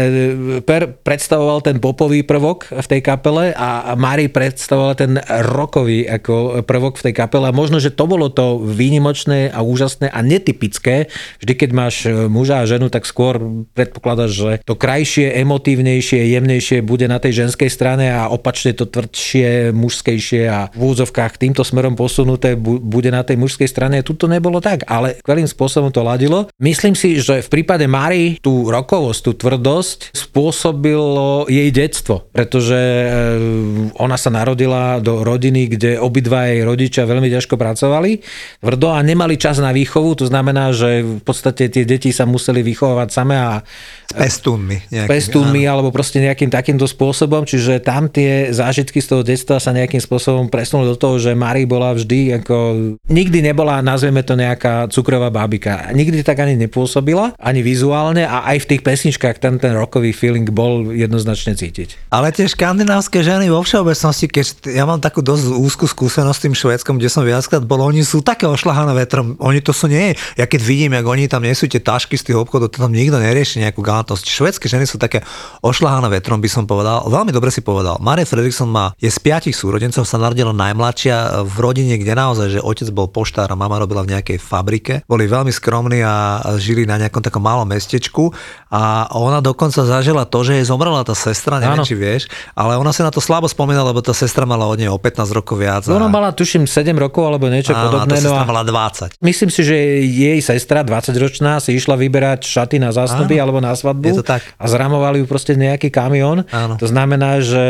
Per 0.62 1.02
predstavoval 1.02 1.66
ten 1.66 1.82
popový 1.82 2.22
prvok 2.22 2.70
v 2.70 2.86
tej 2.86 3.02
kapele 3.02 3.50
a 3.58 3.98
Mari 3.98 4.30
predstavovala 4.30 4.94
ten 4.94 5.18
rokový 5.50 6.06
ako 6.06 6.62
prvok 6.62 7.02
v 7.02 7.10
tej 7.10 7.14
kapele. 7.18 7.50
A 7.50 7.58
možno, 7.58 7.82
že 7.82 7.90
to 7.90 8.06
bolo 8.06 8.30
to 8.30 8.62
výnimočné 8.62 9.50
a 9.50 9.66
úžasné 9.66 10.14
a 10.14 10.22
netypické. 10.22 11.10
Vždy, 11.42 11.54
keď 11.58 11.70
máš 11.74 12.06
e, 12.06 12.30
muža 12.30 12.62
a 12.62 12.70
ženu, 12.70 12.94
tak 12.94 13.10
skôr 13.10 13.42
predpokladáš, 13.74 14.32
že 14.38 14.52
to 14.62 14.78
krajšie, 14.78 15.34
emotívnejšie, 15.42 16.38
jemnejšie 16.38 16.86
bude 16.86 17.10
na 17.10 17.18
tej 17.18 17.50
ženskej 17.50 17.74
strane 17.74 18.14
a 18.14 18.30
opačne 18.30 18.78
to 18.78 18.86
tvrdšie, 18.86 19.74
mužskejšie 19.74 20.46
a 20.46 20.70
v 20.70 20.82
úzovkách 20.86 21.42
týmto 21.42 21.66
smerom 21.66 21.98
posunuté 21.98 22.54
bu- 22.54 22.78
bude 22.78 23.10
na 23.10 23.26
tej 23.26 23.42
mužskej 23.42 23.66
strane. 23.66 24.06
Tuto 24.06 24.30
nebolo 24.30 24.62
tak, 24.62 24.86
ale 24.86 25.18
skvelým 25.26 25.50
spôsobom 25.50 25.90
to 25.90 26.06
ladilo. 26.06 26.46
Myslím 26.62 26.94
si, 26.94 27.18
že 27.18 27.42
v 27.42 27.50
prípade 27.50 27.90
Mari 27.90 28.38
tú 28.38 28.67
rokovosť, 28.72 29.22
tú 29.24 29.32
tvrdosť 29.36 30.16
spôsobilo 30.16 31.48
jej 31.48 31.70
detstvo, 31.72 32.28
pretože 32.32 32.78
e, 32.78 33.08
ona 33.98 34.18
sa 34.20 34.32
narodila 34.32 35.00
do 35.04 35.24
rodiny, 35.24 35.72
kde 35.78 35.92
obidva 36.00 36.52
jej 36.52 36.62
rodičia 36.64 37.10
veľmi 37.10 37.28
ťažko 37.32 37.56
pracovali 37.56 38.22
tvrdo 38.62 38.94
a 38.94 39.00
nemali 39.02 39.40
čas 39.40 39.58
na 39.58 39.72
výchovu, 39.74 40.20
to 40.20 40.26
znamená, 40.28 40.72
že 40.76 41.04
v 41.04 41.24
podstate 41.24 41.70
tie 41.72 41.84
deti 41.88 42.12
sa 42.12 42.28
museli 42.28 42.62
vychovávať 42.62 43.10
same 43.10 43.36
a 43.38 43.62
S 44.08 44.38
pestúnmi. 44.38 44.78
nejakými, 44.88 45.10
pestúnmi 45.10 45.62
alebo 45.68 45.92
proste 45.92 46.24
nejakým 46.24 46.48
takýmto 46.48 46.88
spôsobom, 46.88 47.44
čiže 47.44 47.84
tam 47.84 48.08
tie 48.08 48.54
zážitky 48.56 49.04
z 49.04 49.08
toho 49.12 49.22
detstva 49.26 49.60
sa 49.60 49.76
nejakým 49.76 50.00
spôsobom 50.00 50.48
presunuli 50.48 50.94
do 50.94 50.98
toho, 50.98 51.20
že 51.20 51.36
Mari 51.36 51.68
bola 51.68 51.92
vždy 51.92 52.40
ako, 52.40 52.56
nikdy 53.12 53.44
nebola, 53.44 53.84
nazveme 53.84 54.24
to 54.24 54.40
nejaká 54.40 54.88
cukrová 54.88 55.28
bábika. 55.28 55.92
Nikdy 55.92 56.24
tak 56.24 56.40
ani 56.40 56.56
nepôsobila, 56.56 57.36
ani 57.36 57.60
vizuálne 57.60 58.24
a 58.24 58.48
aj 58.48 58.57
v 58.62 58.70
tých 58.76 58.82
pesničkách 58.86 59.38
ten, 59.42 59.58
ten 59.62 59.74
rockový 59.74 60.12
feeling 60.14 60.48
bol 60.50 60.90
jednoznačne 60.94 61.58
cítiť. 61.58 62.10
Ale 62.14 62.32
tie 62.34 62.50
škandinávske 62.50 63.22
ženy 63.22 63.50
vo 63.50 63.62
všeobecnosti, 63.62 64.26
keď 64.30 64.46
ja 64.74 64.84
mám 64.86 65.02
takú 65.02 65.26
dosť 65.26 65.54
úzkú 65.54 65.86
skúsenosť 65.90 66.38
s 66.38 66.44
tým 66.44 66.56
Švédskom, 66.58 66.96
kde 66.98 67.10
som 67.10 67.24
viackrát 67.26 67.64
bol, 67.64 67.82
oni 67.82 68.06
sú 68.06 68.22
také 68.22 68.46
ošlahané 68.48 68.94
vetrom. 68.96 69.36
Oni 69.42 69.60
to 69.60 69.72
sú 69.74 69.90
nie. 69.90 70.14
Ja 70.36 70.46
keď 70.46 70.62
vidím, 70.64 70.96
jak 70.98 71.06
oni 71.06 71.26
tam 71.28 71.44
nesú 71.44 71.66
tie 71.66 71.82
tašky 71.82 72.18
z 72.18 72.32
tých 72.32 72.38
obchodov, 72.38 72.74
to 72.74 72.84
tam 72.84 72.94
nikto 72.94 73.20
nerieši 73.20 73.64
nejakú 73.64 73.82
galantnosť. 73.84 74.26
Švédske 74.28 74.66
ženy 74.70 74.86
sú 74.86 74.98
také 74.98 75.26
ošlahané 75.62 76.08
vetrom, 76.10 76.40
by 76.40 76.50
som 76.50 76.64
povedal. 76.64 77.06
Veľmi 77.08 77.34
dobre 77.34 77.50
si 77.50 77.66
povedal. 77.66 78.00
Mare 78.00 78.24
Fredriksson 78.24 78.70
má, 78.70 78.94
je 79.02 79.10
z 79.10 79.20
piatich 79.20 79.56
súrodencov, 79.58 80.06
sa 80.06 80.18
narodila 80.22 80.56
najmladšia 80.56 81.44
v 81.44 81.56
rodine, 81.58 81.96
kde 81.98 82.14
naozaj, 82.14 82.48
že 82.58 82.60
otec 82.64 82.88
bol 82.94 83.10
poštár 83.10 83.50
a 83.52 83.60
mama 83.60 83.82
robila 83.82 84.06
v 84.06 84.18
nejakej 84.18 84.38
fabrike. 84.40 84.94
Boli 85.10 85.26
veľmi 85.28 85.52
skromní 85.52 86.02
a 86.06 86.40
žili 86.62 86.86
na 86.86 87.02
nejakom 87.02 87.24
takom 87.24 87.44
malom 87.44 87.68
mestečku 87.68 88.32
a 88.68 88.82
ona 89.14 89.40
dokonca 89.40 89.80
zažila 89.82 90.24
to, 90.24 90.44
že 90.44 90.60
jej 90.60 90.66
zomrela 90.66 91.00
tá 91.02 91.16
sestra, 91.16 91.58
neviem, 91.58 91.80
Áno. 91.80 91.88
či 91.88 91.96
vieš, 91.96 92.28
ale 92.52 92.76
ona 92.76 92.92
si 92.92 93.00
na 93.00 93.10
to 93.10 93.18
slabo 93.18 93.48
spomína, 93.48 93.80
lebo 93.82 94.04
tá 94.04 94.12
sestra 94.12 94.44
mala 94.44 94.68
od 94.68 94.76
nej 94.76 94.88
o 94.88 95.00
15 95.00 95.32
rokov 95.32 95.56
viac. 95.56 95.88
a- 95.88 95.94
Ona 95.94 96.08
mala, 96.08 96.32
tuším, 96.32 96.68
7 96.68 96.92
rokov 96.94 97.24
alebo 97.24 97.48
niečo 97.48 97.72
Áno, 97.72 97.80
a 97.80 97.82
tá 97.82 97.88
podobné. 98.04 98.20
No 98.20 98.28
sestra 98.28 98.44
a 98.44 98.50
mala 98.50 98.64
20. 98.64 99.16
Myslím 99.24 99.48
si, 99.48 99.62
že 99.64 99.76
jej 100.04 100.40
sestra, 100.40 100.84
20-ročná, 100.84 101.64
si 101.64 101.74
išla 101.74 101.96
vyberať 101.96 102.44
šaty 102.44 102.76
na 102.78 102.92
zásnuby 102.92 103.40
alebo 103.40 103.64
na 103.64 103.72
svadbu 103.72 104.04
je 104.04 104.20
to 104.20 104.26
tak. 104.28 104.44
a 104.44 104.66
zramovali 104.68 105.24
ju 105.24 105.26
proste 105.26 105.56
nejaký 105.56 105.88
kamión. 105.88 106.44
Áno. 106.50 106.76
To 106.76 106.86
znamená, 106.86 107.40
že 107.40 107.66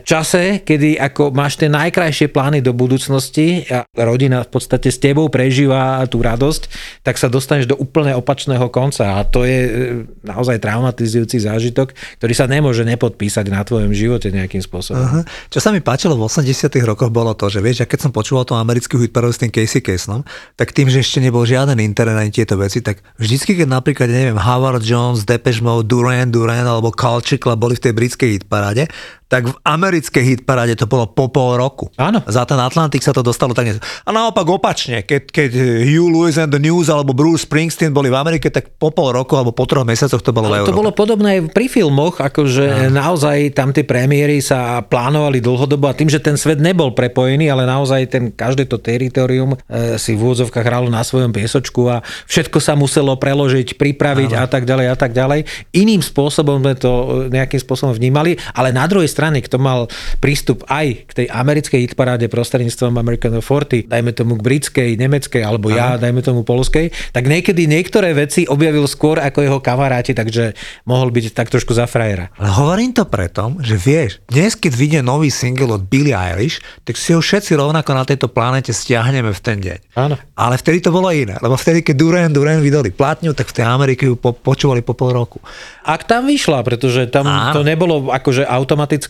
v 0.00 0.08
čase, 0.08 0.42
kedy 0.60 0.96
ako 0.96 1.28
máš 1.30 1.60
tie 1.60 1.68
najkrajšie 1.68 2.32
plány 2.32 2.64
do 2.64 2.72
budúcnosti 2.72 3.68
a 3.68 3.84
rodina 3.94 4.40
v 4.42 4.50
podstate 4.50 4.88
s 4.88 4.96
tebou 4.96 5.28
prežíva 5.28 6.00
tú 6.08 6.24
radosť, 6.24 6.62
tak 7.02 7.20
sa 7.20 7.28
dostaneš 7.28 7.68
do 7.68 7.76
úplne 7.76 8.16
opačného 8.16 8.64
konca 8.72 9.20
a 9.20 9.28
to 9.28 9.44
je 9.44 9.91
naozaj 10.24 10.58
traumatizujúci 10.62 11.42
zážitok, 11.42 11.94
ktorý 12.18 12.32
sa 12.34 12.46
nemôže 12.50 12.82
nepodpísať 12.84 13.46
na 13.52 13.62
tvojom 13.62 13.92
živote 13.94 14.32
nejakým 14.32 14.60
spôsobom. 14.64 15.02
Aha. 15.02 15.20
Čo 15.48 15.58
sa 15.62 15.70
mi 15.70 15.80
páčilo 15.84 16.18
v 16.18 16.26
80 16.26 16.72
rokoch 16.82 17.12
bolo 17.12 17.32
to, 17.36 17.48
že 17.52 17.60
vieš, 17.62 17.84
ja 17.84 17.86
keď 17.86 18.08
som 18.08 18.12
počúval 18.12 18.48
tú 18.48 18.56
americkú 18.58 18.98
hitparádu 18.98 19.34
s 19.34 19.40
tým 19.40 19.52
Casey 19.52 19.84
Kasenom, 19.84 20.26
tak 20.58 20.74
tým, 20.74 20.88
že 20.88 21.00
ešte 21.00 21.22
nebol 21.22 21.46
žiaden 21.46 21.78
internet 21.78 22.18
ani 22.18 22.32
tieto 22.34 22.58
veci, 22.58 22.80
tak 22.80 23.00
vždycky, 23.16 23.58
keď 23.58 23.68
napríklad, 23.68 24.08
neviem, 24.10 24.38
Howard 24.38 24.82
Jones, 24.82 25.24
Depeche 25.24 25.62
Mode, 25.62 25.88
Duran 25.88 26.32
Duran 26.32 26.64
alebo 26.64 26.92
Club 26.92 27.58
boli 27.58 27.76
v 27.78 27.84
tej 27.88 27.92
britskej 27.94 28.30
hitparáde, 28.40 28.88
tak 29.32 29.48
v 29.48 29.56
americkej 29.64 30.24
hitparáde 30.36 30.76
to 30.76 30.84
bolo 30.84 31.08
po 31.08 31.32
pol 31.32 31.56
roku. 31.56 31.88
Áno. 31.96 32.20
Za 32.28 32.44
ten 32.44 32.60
Atlantik 32.60 33.00
sa 33.00 33.16
to 33.16 33.24
dostalo 33.24 33.56
tak. 33.56 33.80
A 34.04 34.10
naopak 34.12 34.44
opačne, 34.44 35.00
keď, 35.00 35.22
keď 35.32 35.50
Hugh 35.88 36.12
Lewis 36.12 36.36
and 36.36 36.52
the 36.52 36.60
News 36.60 36.92
alebo 36.92 37.16
Bruce 37.16 37.48
Springsteen 37.48 37.96
boli 37.96 38.12
v 38.12 38.20
Amerike, 38.20 38.52
tak 38.52 38.76
po 38.76 38.92
pol 38.92 39.16
roku 39.16 39.40
alebo 39.40 39.56
po 39.56 39.64
troch 39.64 39.88
mesiacoch 39.88 40.20
to 40.20 40.36
bolo 40.36 40.52
v 40.52 40.60
Ale 40.60 40.68
to 40.68 40.76
Európe. 40.76 40.80
bolo 40.84 40.92
podobné 40.92 41.40
aj 41.40 41.40
pri 41.56 41.66
filmoch, 41.72 42.20
akože 42.20 42.92
naozaj 42.92 43.56
tam 43.56 43.72
tie 43.72 43.88
premiéry 43.88 44.44
sa 44.44 44.84
plánovali 44.84 45.40
dlhodobo 45.40 45.88
a 45.88 45.96
tým, 45.96 46.12
že 46.12 46.20
ten 46.20 46.36
svet 46.36 46.60
nebol 46.60 46.92
prepojený, 46.92 47.48
ale 47.48 47.64
naozaj 47.64 48.12
ten, 48.12 48.24
každé 48.28 48.68
to 48.68 48.76
teritorium 48.76 49.56
e, 49.56 49.96
si 49.96 50.12
v 50.12 50.20
úvodzovkách 50.28 50.66
hralo 50.68 50.92
na 50.92 51.00
svojom 51.00 51.32
piesočku 51.32 51.88
a 51.88 52.04
všetko 52.28 52.58
sa 52.60 52.76
muselo 52.76 53.16
preložiť, 53.16 53.80
pripraviť 53.80 54.36
a 54.36 54.44
tak 54.44 54.68
ďalej 54.68 54.86
a 54.92 54.96
tak 54.98 55.16
ďalej. 55.16 55.48
Iným 55.72 56.04
spôsobom 56.04 56.60
sme 56.60 56.74
to 56.76 56.90
e, 56.90 57.06
nejakým 57.32 57.60
spôsobom 57.62 57.96
vnímali, 57.96 58.36
ale 58.52 58.74
na 58.74 58.84
druhej 58.84 59.06
strane, 59.06 59.21
kto 59.30 59.62
mal 59.62 59.86
prístup 60.18 60.66
aj 60.66 61.06
k 61.06 61.12
tej 61.22 61.26
americkej 61.30 61.80
hitparáde 61.86 62.26
prostredníctvom 62.26 62.98
American 62.98 63.38
40, 63.38 63.86
dajme 63.86 64.10
tomu 64.10 64.34
k 64.40 64.42
britskej, 64.42 64.90
nemeckej, 64.98 65.42
alebo 65.46 65.70
ja, 65.70 65.94
dajme 65.94 66.24
tomu 66.24 66.42
polskej, 66.42 66.90
tak 67.14 67.30
niekedy 67.30 67.70
niektoré 67.70 68.10
veci 68.16 68.48
objavil 68.50 68.88
skôr 68.90 69.22
ako 69.22 69.38
jeho 69.44 69.58
kamaráti, 69.62 70.16
takže 70.16 70.56
mohol 70.88 71.14
byť 71.14 71.36
tak 71.36 71.52
trošku 71.52 71.76
za 71.76 71.86
frajera. 71.86 72.32
Ale 72.40 72.50
hovorím 72.50 72.90
to 72.90 73.06
preto, 73.06 73.54
že 73.62 73.78
vieš, 73.78 74.18
dnes 74.26 74.58
keď 74.58 74.72
vyjde 74.72 75.00
nový 75.04 75.28
single 75.28 75.76
od 75.76 75.86
Billie 75.86 76.16
Eilish, 76.16 76.64
tak 76.82 76.96
si 76.96 77.12
ho 77.12 77.20
všetci 77.20 77.54
rovnako 77.54 77.90
na 77.92 78.02
tejto 78.08 78.32
planete 78.32 78.72
stiahneme 78.72 79.30
v 79.30 79.40
ten 79.44 79.60
deň. 79.60 79.78
Áno. 79.94 80.16
Ale 80.32 80.56
vtedy 80.56 80.80
to 80.80 80.90
bolo 80.90 81.12
iné, 81.12 81.36
lebo 81.38 81.54
vtedy, 81.54 81.84
keď 81.84 81.94
Duran 82.00 82.32
Duran 82.32 82.64
vydali 82.64 82.88
platňu, 82.88 83.36
tak 83.36 83.52
v 83.52 83.56
tej 83.60 83.66
Amerike 83.68 84.08
ju 84.08 84.16
po, 84.16 84.32
počúvali 84.32 84.80
po 84.80 84.96
pol 84.96 85.12
roku. 85.12 85.38
Ak 85.84 86.08
tam 86.08 86.30
vyšla, 86.30 86.64
pretože 86.64 87.10
tam 87.12 87.28
Áno. 87.28 87.52
to 87.52 87.60
nebolo 87.66 88.08
akože 88.08 88.48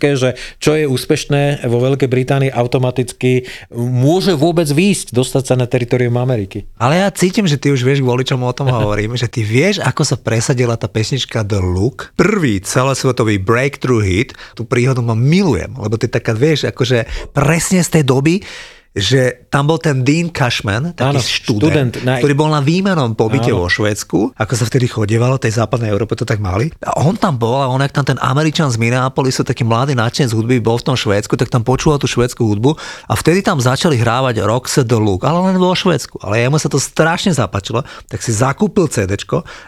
automatické, 0.02 0.18
že 0.18 0.30
čo 0.58 0.74
je 0.74 0.84
úspešné 0.90 1.66
vo 1.70 1.78
Veľkej 1.78 2.08
Británii 2.10 2.50
automaticky 2.50 3.46
môže 3.72 4.34
vôbec 4.34 4.66
výjsť, 4.66 5.14
dostať 5.14 5.42
sa 5.46 5.54
na 5.54 5.66
teritorium 5.70 6.18
Ameriky. 6.18 6.66
Ale 6.78 6.98
ja 6.98 7.08
cítim, 7.14 7.46
že 7.46 7.58
ty 7.58 7.70
už 7.70 7.86
vieš, 7.86 8.02
kvôli 8.02 8.26
čomu 8.26 8.50
o 8.50 8.54
tom 8.54 8.68
hovorím, 8.74 9.14
že 9.14 9.30
ty 9.30 9.46
vieš, 9.46 9.78
ako 9.78 10.02
sa 10.02 10.16
presadila 10.18 10.74
tá 10.74 10.90
pesnička 10.90 11.46
The 11.46 11.62
Look. 11.62 12.12
Prvý 12.18 12.58
celosvetový 12.58 13.38
breakthrough 13.38 14.02
hit, 14.02 14.30
tú 14.58 14.66
príhodu 14.66 15.00
ma 15.00 15.14
milujem, 15.14 15.70
lebo 15.78 15.94
ty 15.94 16.10
taká, 16.10 16.34
vieš, 16.34 16.66
akože 16.66 17.30
presne 17.30 17.80
z 17.86 18.00
tej 18.00 18.04
doby, 18.06 18.42
že 18.92 19.48
tam 19.48 19.64
bol 19.68 19.80
ten 19.80 20.04
Dean 20.04 20.28
Cashman, 20.28 20.92
taký 20.92 21.16
Áno, 21.16 21.20
študent, 21.24 21.96
študent 21.96 22.04
na- 22.04 22.20
ktorý 22.20 22.34
bol 22.36 22.52
na 22.52 22.60
výmenom 22.60 23.16
pobyte 23.16 23.48
Áno. 23.48 23.64
vo 23.64 23.68
Švédsku, 23.72 24.36
ako 24.36 24.52
sa 24.52 24.68
vtedy 24.68 24.84
chodievalo, 24.84 25.40
tej 25.40 25.56
západnej 25.56 25.88
Európe 25.88 26.12
to 26.12 26.28
tak 26.28 26.44
mali. 26.44 26.68
A 26.84 27.00
on 27.00 27.16
tam 27.16 27.40
bol 27.40 27.64
a 27.64 27.72
on, 27.72 27.80
jak 27.80 27.96
tam 27.96 28.04
ten 28.04 28.20
Američan 28.20 28.68
z 28.68 28.76
Minneapolisu, 28.76 29.48
taký 29.48 29.64
mladý 29.64 29.96
nadšenec 29.96 30.36
hudby, 30.36 30.60
bol 30.60 30.76
v 30.76 30.92
tom 30.92 30.96
Švédsku, 30.96 31.40
tak 31.40 31.48
tam 31.48 31.64
počúval 31.64 31.96
tú 31.96 32.04
švédsku 32.04 32.44
hudbu 32.44 32.76
a 33.08 33.12
vtedy 33.16 33.40
tam 33.40 33.56
začali 33.56 33.96
hrávať 33.96 34.44
Roxette 34.44 34.92
the 34.92 35.00
Look, 35.00 35.24
ale 35.24 35.40
len 35.40 35.56
vo 35.56 35.72
Švédsku. 35.72 36.20
Ale 36.20 36.44
jemu 36.44 36.60
sa 36.60 36.68
to 36.68 36.76
strašne 36.76 37.32
zapáčilo, 37.32 37.80
tak 38.12 38.20
si 38.20 38.36
zakúpil 38.36 38.92
CD 38.92 39.16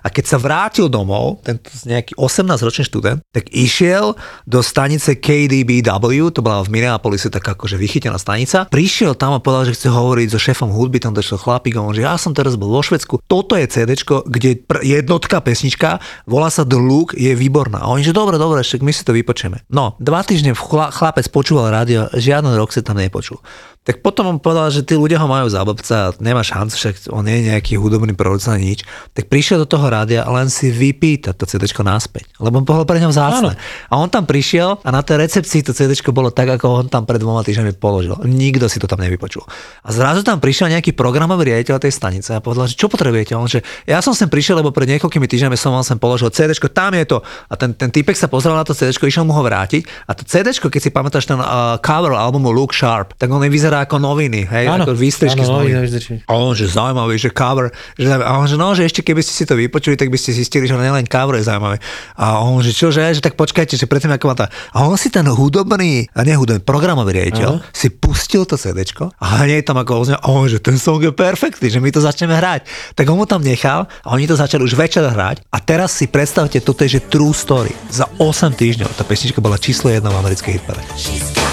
a 0.05 0.09
keď 0.13 0.25
sa 0.25 0.37
vrátil 0.37 0.93
domov, 0.93 1.41
ten 1.47 1.57
nejaký 1.87 2.17
18-ročný 2.17 2.85
študent, 2.85 3.19
tak 3.33 3.49
išiel 3.53 4.17
do 4.45 4.61
stanice 4.61 5.17
KDBW, 5.17 6.33
to 6.33 6.45
bola 6.45 6.61
v 6.65 6.73
Minneapolise 6.73 7.33
taká 7.33 7.57
akože 7.57 7.79
vychytená 7.81 8.19
stanica, 8.21 8.67
prišiel 8.69 9.14
tam 9.15 9.35
a 9.35 9.43
povedal, 9.43 9.71
že 9.71 9.75
chce 9.79 9.89
hovoriť 9.91 10.29
so 10.35 10.39
šéfom 10.39 10.71
hudby, 10.71 11.01
tam 11.01 11.15
došiel 11.15 11.39
chlapík 11.41 11.79
a 11.79 11.83
on, 11.83 11.95
že 11.95 12.05
ja 12.05 12.15
som 12.21 12.35
teraz 12.37 12.59
bol 12.59 12.71
vo 12.71 12.83
Švedsku, 12.83 13.23
toto 13.27 13.55
je 13.55 13.67
CD, 13.67 13.95
kde 13.99 14.61
pr- 14.61 14.83
jednotka 14.85 15.41
pesnička, 15.41 16.03
volá 16.27 16.51
sa 16.51 16.63
The 16.63 16.79
Look, 16.79 17.17
je 17.17 17.33
výborná. 17.33 17.83
A 17.83 17.91
oni, 17.91 18.05
že 18.05 18.13
dobre, 18.13 18.37
dobre, 18.37 18.61
však 18.63 18.83
my 18.83 18.93
si 18.93 19.03
to 19.07 19.17
vypočujeme. 19.17 19.65
No, 19.71 19.97
dva 20.03 20.27
týždne 20.27 20.53
chla- 20.53 20.93
chlapec 20.93 21.27
počúval 21.31 21.73
rádio, 21.73 22.11
žiaden 22.13 22.53
rok 22.55 22.75
sa 22.75 22.83
tam 22.83 22.99
nepočul. 22.99 23.41
Tak 23.85 24.01
potom 24.01 24.33
on 24.33 24.39
povedal, 24.41 24.73
že 24.73 24.81
tí 24.81 24.97
ľudia 24.97 25.21
ho 25.21 25.29
majú 25.29 25.45
za 25.45 25.61
blbca, 25.61 26.17
nemá 26.17 26.41
šancu, 26.41 26.73
však 26.73 26.95
on 27.13 27.21
nie 27.29 27.45
je 27.45 27.53
nejaký 27.53 27.77
hudobný 27.77 28.17
producent 28.17 28.57
nič. 28.57 28.81
Tak 29.13 29.29
prišiel 29.29 29.61
do 29.61 29.69
toho 29.69 29.93
rádia 29.93 30.25
a 30.25 30.33
len 30.33 30.49
si 30.49 30.73
vypýta 30.73 31.37
to 31.37 31.45
CD 31.45 31.69
naspäť, 31.69 32.33
lebo 32.41 32.65
bolo 32.65 32.89
pre 32.89 32.97
ňa 32.97 33.13
vzácne. 33.13 33.53
A 33.93 33.95
on 34.01 34.09
tam 34.09 34.25
prišiel 34.25 34.81
a 34.81 34.89
na 34.89 35.05
tej 35.05 35.29
recepcii 35.29 35.61
to 35.69 35.77
CD 35.77 35.93
bolo 36.09 36.33
tak, 36.33 36.57
ako 36.57 36.81
on 36.81 36.87
tam 36.89 37.05
pred 37.05 37.21
dvoma 37.21 37.45
týždňami 37.45 37.77
položil. 37.77 38.17
Nikto 38.25 38.73
si 38.73 38.81
to 38.81 38.89
tam 38.89 39.04
nevypočul. 39.05 39.45
A 39.85 39.89
zrazu 39.93 40.25
tam 40.25 40.41
prišiel 40.41 40.73
nejaký 40.73 40.97
programový 40.97 41.53
riaditeľ 41.53 41.77
tej 41.79 41.93
stanice 41.93 42.33
a 42.33 42.41
povedal, 42.41 42.67
že 42.67 42.77
čo 42.77 42.89
potrebujete? 42.89 43.37
On, 43.37 43.45
že 43.45 43.61
ja 43.85 44.01
som 44.01 44.17
sem 44.17 44.27
prišiel, 44.27 44.65
lebo 44.65 44.73
pred 44.73 44.89
niekoľkými 44.97 45.29
týždňami 45.29 45.57
som 45.61 45.77
vám 45.77 45.85
sem 45.85 45.99
položil 46.01 46.33
CD, 46.33 46.57
tam 46.73 46.93
je 46.97 47.05
to. 47.05 47.19
A 47.49 47.55
ten, 47.55 47.77
ten 47.77 47.93
typek 47.93 48.17
sa 48.17 48.27
pozrel 48.27 48.57
na 48.57 48.65
to 48.65 48.73
CD, 48.73 48.91
išiel 48.91 49.29
mu 49.29 49.37
ho 49.37 49.43
vrátiť. 49.45 49.85
A 50.09 50.17
to 50.17 50.25
CD, 50.25 50.51
keď 50.51 50.81
si 50.81 50.91
pamätáš 50.91 51.29
ten 51.29 51.37
uh, 51.37 51.77
cover 51.79 52.17
albumu 52.17 52.51
Look 52.51 52.73
Sharp, 52.73 53.15
tak 53.21 53.29
on 53.29 53.45
vyzerá 53.45 53.85
ako 53.85 54.01
noviny, 54.01 54.49
hej, 54.49 54.67
Áno, 54.67 54.89
ako 54.89 54.97
výstrižky 54.97 55.43
z 55.45 55.51
áno, 55.51 55.61
novín. 55.61 55.77
A 56.25 56.33
on, 56.33 56.57
že 56.57 56.67
zaujímavý, 56.73 57.15
že 57.21 57.31
cover, 57.31 57.71
že, 58.01 58.09
a 58.09 58.33
on, 58.41 58.49
že 58.49 58.57
no, 58.57 58.73
že 58.73 58.89
ešte 58.89 59.05
keby 59.05 59.21
ste 59.21 59.35
si 59.37 59.45
to 59.45 59.55
vypočuli, 59.55 59.95
tak 59.95 60.09
by 60.09 60.19
ste 60.19 60.33
zistili, 60.33 60.65
že 60.65 60.75
nielen 60.75 61.05
cover 61.05 61.37
je 61.37 61.45
zaujímavý. 61.45 61.79
A 62.17 62.41
on, 62.41 62.65
že 62.65 62.73
čo, 62.73 62.89
že, 62.89 63.21
tak 63.21 63.37
počkajte, 63.37 63.77
že 63.77 63.85
predtým 63.85 64.13
ako 64.15 64.25
má 64.31 64.35
tá... 64.35 64.47
A 64.73 64.87
on 64.89 64.97
si 64.97 65.13
ten 65.13 65.27
hudobný, 65.27 66.09
a 66.15 66.21
nie 66.25 66.35
hudobný, 66.35 66.65
programový 66.65 67.21
riaditeľ, 67.21 67.61
si 67.71 67.93
pustil 67.93 68.49
to 68.49 68.57
CD 68.57 68.87
a 69.03 69.25
hneď 69.43 69.67
tam 69.67 69.79
ako 69.83 69.93
ozne, 70.07 70.17
a 70.17 70.27
on, 70.31 70.47
že 70.47 70.63
ten 70.63 70.79
song 70.79 71.03
je 71.03 71.11
perfektný, 71.11 71.69
že 71.71 71.83
my 71.83 71.91
to 71.91 72.01
začneme 72.01 72.35
hrať. 72.35 72.67
Tak 72.95 73.05
on 73.11 73.19
mu 73.19 73.27
tam 73.27 73.43
nechal 73.43 73.91
a 74.05 74.09
oni 74.15 74.31
to 74.31 74.39
začali 74.39 74.63
už 74.63 74.79
večer 74.79 75.05
hrať. 75.05 75.43
A 75.51 75.59
teraz 75.59 75.95
si 75.99 76.07
predstavte, 76.07 76.63
toto 76.63 76.87
je 76.87 76.99
že 76.99 77.01
true 77.07 77.35
story. 77.35 77.75
Za 77.91 78.07
8 78.23 78.55
týždňov 78.55 78.91
tá 78.95 79.03
pesnička 79.03 79.43
bola 79.43 79.59
číslo 79.59 79.91
1 79.91 80.05
v 80.05 80.17
americkej 80.17 80.53
hitparáde. 80.61 81.44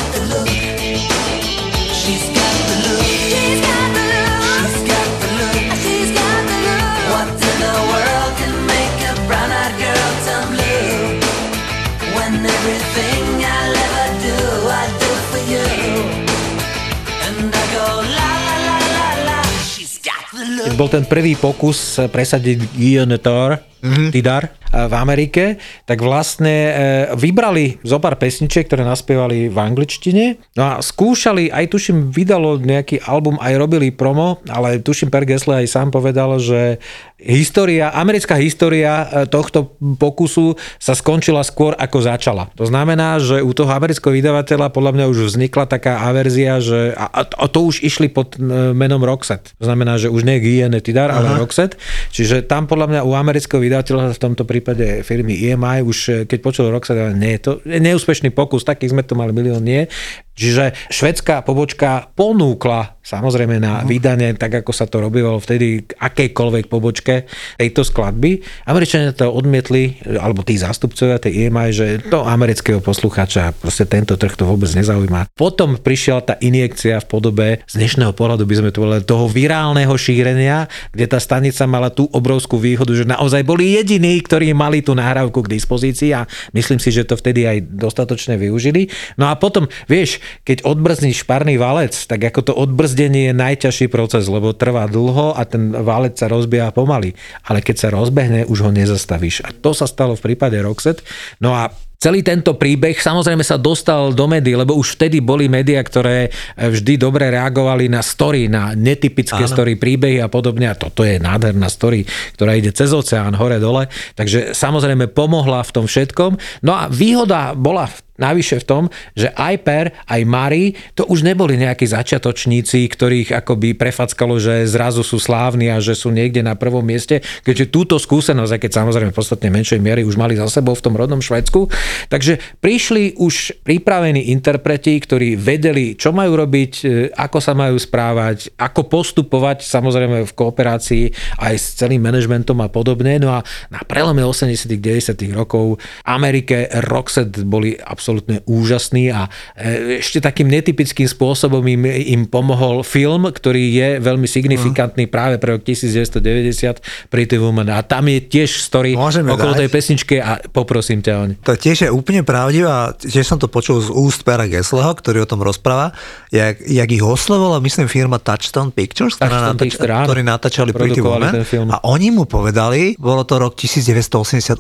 Bol 20.82 20.90
ten 20.90 21.06
prvý 21.06 21.38
pokus 21.38 22.02
presadiť 22.10 22.74
Guillaume 22.74 23.22
Tor, 23.22 23.54
mm-hmm. 23.86 24.10
Tidar 24.10 24.50
a 24.72 24.88
v 24.88 24.94
Amerike, 24.96 25.60
tak 25.84 26.00
vlastne 26.00 26.56
e, 26.72 26.74
vybrali 27.20 27.84
zo 27.84 28.00
pár 28.00 28.16
pesničiek, 28.16 28.64
ktoré 28.66 28.88
naspievali 28.88 29.52
v 29.52 29.58
angličtine. 29.60 30.40
No 30.56 30.64
a 30.64 30.74
skúšali, 30.80 31.52
aj 31.52 31.76
tuším, 31.76 32.08
vydalo 32.08 32.56
nejaký 32.56 33.04
album, 33.04 33.36
aj 33.44 33.60
robili 33.60 33.92
promo, 33.92 34.40
ale 34.48 34.80
tuším 34.80 35.12
Per 35.12 35.28
Gessle 35.28 35.60
aj 35.60 35.68
sám 35.68 35.92
povedal, 35.92 36.40
že 36.40 36.80
história, 37.22 37.94
americká 37.94 38.36
história 38.42 39.06
e, 39.06 39.06
tohto 39.30 39.78
pokusu 39.78 40.58
sa 40.82 40.98
skončila 40.98 41.46
skôr 41.46 41.78
ako 41.78 42.02
začala. 42.02 42.50
To 42.58 42.66
znamená, 42.66 43.22
že 43.22 43.46
u 43.46 43.54
toho 43.54 43.70
amerického 43.70 44.10
vydavateľa 44.10 44.74
podľa 44.74 44.92
mňa 44.98 45.06
už 45.14 45.18
vznikla 45.30 45.70
taká 45.70 46.02
averzia, 46.10 46.58
že 46.58 46.98
a, 46.98 47.22
a 47.22 47.46
to 47.46 47.60
už 47.70 47.86
išli 47.86 48.10
pod 48.10 48.36
e, 48.36 48.74
menom 48.74 49.06
Roxette. 49.06 49.54
To 49.62 49.70
znamená, 49.70 50.02
že 50.02 50.10
už 50.10 50.26
nie 50.26 50.42
Guillaume 50.42 50.82
Tidar, 50.82 51.14
ale 51.14 51.38
Roxette. 51.38 51.78
Čiže 52.10 52.50
tam 52.50 52.66
podľa 52.66 52.90
mňa 52.90 53.02
u 53.06 53.14
amerického 53.14 53.62
vydavateľa 53.62 54.18
v 54.18 54.22
tomto 54.22 54.44
prípade 54.50 55.06
firmy 55.06 55.38
EMI 55.54 55.86
už 55.86 55.98
e, 56.10 56.12
keď 56.26 56.40
počul 56.42 56.74
Roxette, 56.74 57.14
nie, 57.14 57.38
to 57.38 57.62
je 57.62 57.78
neúspešný 57.78 58.34
pokus, 58.34 58.66
takých 58.66 58.98
sme 58.98 59.06
tu 59.06 59.14
mali 59.14 59.30
milión, 59.30 59.62
nie. 59.62 59.86
Čiže 60.32 60.74
švedská 60.90 61.44
pobočka 61.44 62.10
ponúkla 62.16 63.02
samozrejme 63.02 63.58
na 63.58 63.82
vydanie, 63.84 64.38
tak 64.38 64.62
ako 64.62 64.72
sa 64.72 64.86
to 64.86 65.02
robilo 65.02 65.36
vtedy 65.42 65.84
akejkoľvek 65.84 66.66
pobočke 66.70 67.26
tejto 67.58 67.82
skladby. 67.82 68.40
Američania 68.70 69.12
to 69.12 69.28
odmietli, 69.28 70.00
alebo 70.06 70.46
tí 70.46 70.56
zástupcovia 70.56 71.18
tej 71.18 71.50
EMI, 71.50 71.70
že 71.74 71.88
to 72.08 72.24
amerického 72.24 72.80
poslucháča, 72.80 73.58
proste 73.58 73.90
tento 73.90 74.16
trh 74.16 74.38
to 74.38 74.46
vôbec 74.46 74.70
nezaujíma. 74.72 75.34
Potom 75.34 75.82
prišla 75.82 76.20
tá 76.24 76.36
injekcia 76.40 77.02
v 77.02 77.10
podobe, 77.10 77.48
z 77.66 77.74
dnešného 77.82 78.14
pohľadu 78.14 78.46
by 78.46 78.56
sme 78.62 78.70
to 78.70 78.80
volali, 78.86 79.04
toho 79.04 79.26
virálneho 79.26 79.94
šírenia, 79.98 80.70
kde 80.94 81.06
tá 81.10 81.18
stanica 81.18 81.66
mala 81.66 81.90
tú 81.90 82.06
obrovskú 82.14 82.62
výhodu, 82.62 82.94
že 82.94 83.10
naozaj 83.10 83.42
boli 83.44 83.76
jediní, 83.82 84.22
ktorí 84.22 84.54
mali 84.54 84.86
tú 84.86 84.94
nahrávku 84.94 85.42
k 85.42 85.52
dispozícii 85.58 86.14
a 86.14 86.30
myslím 86.54 86.78
si, 86.78 86.94
že 86.94 87.04
to 87.04 87.18
vtedy 87.18 87.50
aj 87.50 87.66
dostatočne 87.66 88.38
využili. 88.38 88.88
No 89.18 89.28
a 89.28 89.36
potom, 89.36 89.66
vieš, 89.90 90.22
keď 90.44 90.64
odbrzníš 90.66 91.24
parný 91.24 91.56
valec, 91.58 91.94
tak 91.94 92.22
ako 92.22 92.40
to 92.42 92.54
odbrzdenie 92.56 93.32
je 93.32 93.34
najťažší 93.36 93.88
proces, 93.92 94.26
lebo 94.28 94.56
trvá 94.56 94.88
dlho 94.88 95.38
a 95.38 95.42
ten 95.46 95.72
valec 95.72 96.18
sa 96.18 96.32
rozbieha 96.32 96.74
pomaly. 96.74 97.14
Ale 97.48 97.64
keď 97.64 97.76
sa 97.76 97.90
rozbehne, 97.94 98.48
už 98.48 98.68
ho 98.68 98.72
nezastavíš. 98.72 99.46
A 99.46 99.50
to 99.52 99.72
sa 99.72 99.86
stalo 99.86 100.16
v 100.18 100.32
prípade 100.32 100.58
Roxette. 100.60 101.04
No 101.40 101.56
a 101.56 101.72
celý 102.02 102.26
tento 102.26 102.58
príbeh 102.58 102.98
samozrejme 102.98 103.46
sa 103.46 103.62
dostal 103.62 104.10
do 104.18 104.26
médií, 104.26 104.58
lebo 104.58 104.74
už 104.74 104.98
vtedy 104.98 105.22
boli 105.22 105.46
médiá, 105.46 105.86
ktoré 105.86 106.34
vždy 106.58 106.98
dobre 106.98 107.30
reagovali 107.30 107.86
na 107.86 108.02
story, 108.02 108.50
na 108.50 108.74
netypické 108.74 109.46
Áno. 109.46 109.54
story, 109.54 109.78
príbehy 109.78 110.18
a 110.18 110.28
podobne. 110.28 110.66
A 110.66 110.76
toto 110.76 111.06
je 111.06 111.22
nádherná 111.22 111.70
story, 111.70 112.02
ktorá 112.34 112.58
ide 112.58 112.74
cez 112.74 112.90
oceán 112.90 113.38
hore-dole. 113.38 113.86
Takže 114.18 114.58
samozrejme 114.58 115.14
pomohla 115.14 115.62
v 115.62 115.72
tom 115.72 115.86
všetkom. 115.86 116.66
No 116.66 116.74
a 116.74 116.90
výhoda 116.90 117.54
bola 117.54 117.86
Navyše 118.22 118.62
v 118.62 118.66
tom, 118.70 118.84
že 119.18 119.34
aj 119.34 119.56
Per, 119.66 119.86
aj 120.06 120.22
Mari, 120.30 120.78
to 120.94 121.10
už 121.10 121.26
neboli 121.26 121.58
nejakí 121.58 121.90
začiatočníci, 121.90 122.86
ktorých 122.86 123.34
akoby 123.42 123.74
prefackalo, 123.74 124.38
že 124.38 124.70
zrazu 124.70 125.02
sú 125.02 125.18
slávni 125.18 125.74
a 125.74 125.82
že 125.82 125.98
sú 125.98 126.14
niekde 126.14 126.46
na 126.46 126.54
prvom 126.54 126.86
mieste, 126.86 127.26
keďže 127.42 127.74
túto 127.74 127.96
skúsenosť, 127.98 128.52
aj 128.54 128.62
keď 128.62 128.72
samozrejme 128.78 129.10
v 129.10 129.18
podstatne 129.18 129.50
menšej 129.50 129.80
miery 129.82 130.06
už 130.06 130.22
mali 130.22 130.38
za 130.38 130.46
sebou 130.46 130.78
v 130.78 130.86
tom 130.86 130.94
rodnom 130.94 131.18
Švedsku. 131.18 131.66
Takže 132.14 132.38
prišli 132.62 133.18
už 133.18 133.66
pripravení 133.66 134.30
interpreti, 134.30 135.02
ktorí 135.02 135.34
vedeli, 135.34 135.98
čo 135.98 136.14
majú 136.14 136.38
robiť, 136.38 136.72
e, 136.86 136.86
ako 137.16 137.38
sa 137.42 137.58
majú 137.58 137.80
správať, 137.80 138.54
ako 138.60 138.86
postupovať, 138.86 139.66
samozrejme 139.66 140.28
v 140.28 140.36
kooperácii 140.38 141.06
aj 141.42 141.54
s 141.58 141.66
celým 141.80 142.06
manažmentom 142.06 142.60
a 142.62 142.70
podobne. 142.70 143.18
No 143.18 143.34
a 143.34 143.40
na 143.74 143.82
prelome 143.88 144.22
80 144.22 144.68
90 144.78 145.32
rokov 145.32 145.80
Amerike 146.04 146.68
Roxette 146.92 147.42
boli 147.48 147.74
absolútne 147.80 148.11
absolútne 148.12 148.44
úžasný 148.44 149.16
a 149.16 149.32
e, 149.56 150.04
ešte 150.04 150.20
takým 150.20 150.52
netypickým 150.52 151.08
spôsobom 151.08 151.64
im, 151.64 151.88
im 151.88 152.28
pomohol 152.28 152.84
film, 152.84 153.32
ktorý 153.32 153.72
je 153.72 153.90
veľmi 154.04 154.28
signifikantný 154.28 155.08
uh-huh. 155.08 155.16
práve 155.16 155.40
pre 155.40 155.56
rok 155.56 155.64
1990 155.64 157.08
Pretty 157.08 157.40
Woman 157.40 157.72
a 157.72 157.80
tam 157.88 158.12
je 158.12 158.20
tiež 158.20 158.60
story 158.60 159.00
Môžeme 159.00 159.32
okolo 159.32 159.56
dať. 159.56 159.60
tej 159.64 159.70
pesničky 159.72 160.16
a 160.20 160.44
poprosím 160.52 161.00
ťa 161.00 161.14
oň. 161.24 161.30
To 161.48 161.56
tiež 161.56 161.88
je 161.88 161.90
úplne 161.90 162.28
pravdivá, 162.28 162.92
tiež 163.00 163.24
som 163.24 163.40
to 163.40 163.48
počul 163.48 163.80
z 163.80 163.88
úst 163.96 164.28
Pera 164.28 164.44
Gessleho, 164.52 164.92
ktorý 164.92 165.24
o 165.24 165.28
tom 165.32 165.40
rozpráva, 165.40 165.96
jak, 166.36 166.60
jak 166.68 166.90
ich 166.92 167.00
oslovovala, 167.00 167.64
myslím, 167.64 167.88
firma 167.88 168.20
Touchstone 168.20 168.76
Pictures, 168.76 169.16
Touchstone 169.16 169.56
natáč- 169.56 169.80
Picture, 169.80 170.04
ktorí 170.04 170.20
natáčali 170.28 170.76
Pretty 170.76 171.00
Woman 171.00 171.48
a 171.72 171.80
oni 171.88 172.12
mu 172.12 172.28
povedali, 172.28 173.00
bolo 173.00 173.24
to 173.24 173.40
rok 173.40 173.56
1988-89 173.56 174.60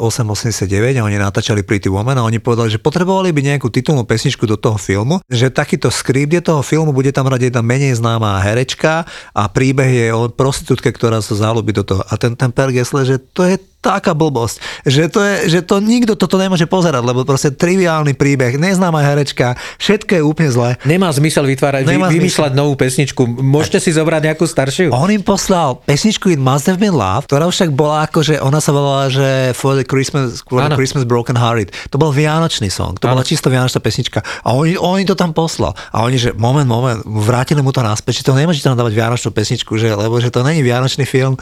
a 0.96 1.03
oni 1.03 1.20
natáčali 1.20 1.67
Pretty 1.67 1.91
Woman 1.91 2.15
a 2.15 2.24
oni 2.24 2.39
povedali, 2.39 2.72
že 2.72 2.79
potrebovali 2.79 3.34
by 3.34 3.40
urobiť 3.41 3.57
nejakú 3.57 3.67
titulnú 3.74 4.05
pesničku 4.05 4.45
do 4.45 4.55
toho 4.55 4.77
filmu, 4.77 5.17
že 5.25 5.50
takýto 5.50 5.89
skript 5.89 6.29
je 6.38 6.41
toho 6.45 6.62
filmu, 6.62 6.93
bude 6.93 7.10
tam 7.10 7.25
hrať 7.25 7.50
jedna 7.50 7.65
menej 7.65 7.98
známá 7.98 8.38
herečka 8.45 9.10
a 9.33 9.43
príbeh 9.50 9.89
je 9.89 10.05
o 10.13 10.29
prostitútke, 10.29 10.93
ktorá 10.93 11.17
sa 11.25 11.33
zalúbi 11.33 11.74
do 11.74 11.81
toho. 11.81 12.05
A 12.05 12.13
ten, 12.21 12.38
ten 12.38 12.53
Per 12.53 12.69
Gessler, 12.69 13.10
že 13.10 13.17
to 13.17 13.41
je 13.50 13.57
taká 13.82 14.14
blbosť, 14.14 14.62
že 14.86 15.10
to, 15.10 15.20
je, 15.26 15.36
že 15.58 15.60
to 15.66 15.82
nikto 15.82 16.14
toto 16.14 16.38
nemôže 16.38 16.70
pozerať, 16.70 17.02
lebo 17.02 17.26
proste 17.26 17.50
triviálny 17.50 18.14
príbeh, 18.14 18.62
neznáma 18.62 19.02
herečka, 19.02 19.58
všetko 19.82 20.22
je 20.22 20.24
úplne 20.24 20.50
zlé. 20.54 20.70
Nemá 20.86 21.10
zmysel 21.10 21.50
vytvárať, 21.50 21.90
Nemá 21.90 22.08
vy, 22.08 22.22
vymýšľať 22.22 22.54
novú 22.54 22.78
pesničku. 22.78 23.26
Môžete 23.42 23.82
si 23.82 23.90
zobrať 23.98 24.32
nejakú 24.32 24.46
staršiu? 24.46 24.94
On 24.94 25.10
im 25.10 25.26
poslal 25.26 25.82
pesničku 25.90 26.30
It 26.30 26.38
Must 26.38 26.70
Have 26.70 26.78
Been 26.78 26.94
Love, 26.94 27.26
ktorá 27.26 27.50
však 27.50 27.74
bola 27.74 28.06
ako, 28.06 28.22
že 28.22 28.38
ona 28.38 28.62
sa 28.62 28.70
volala, 28.70 29.10
že 29.10 29.58
For 29.58 29.74
the 29.74 29.84
Christmas, 29.84 30.46
for 30.46 30.62
the 30.62 30.78
Christmas 30.78 31.04
Broken 31.04 31.36
Hearted. 31.36 31.74
To 31.90 31.98
bol 31.98 32.14
vianočný 32.14 32.70
song, 32.70 33.02
to 33.02 33.10
ano. 33.10 33.18
bola 33.18 33.26
čisto 33.26 33.50
vianočná 33.50 33.82
pesnička. 33.82 34.22
A 34.46 34.54
oni, 34.54 34.78
oni 34.78 35.10
to 35.10 35.18
tam 35.18 35.34
poslal. 35.34 35.74
A 35.90 36.06
oni, 36.06 36.22
že 36.22 36.38
moment, 36.38 36.70
moment, 36.70 37.02
vrátili 37.02 37.66
mu 37.66 37.74
to 37.74 37.82
naspäť, 37.82 38.22
že 38.22 38.28
to 38.30 38.38
nemôžete 38.38 38.70
tam 38.70 38.78
dávať 38.78 38.94
vianočnú 38.94 39.34
pesničku, 39.34 39.74
že, 39.82 39.90
lebo 39.98 40.22
že 40.22 40.30
to 40.30 40.46
není 40.46 40.62
vianočný 40.62 41.04
film 41.10 41.34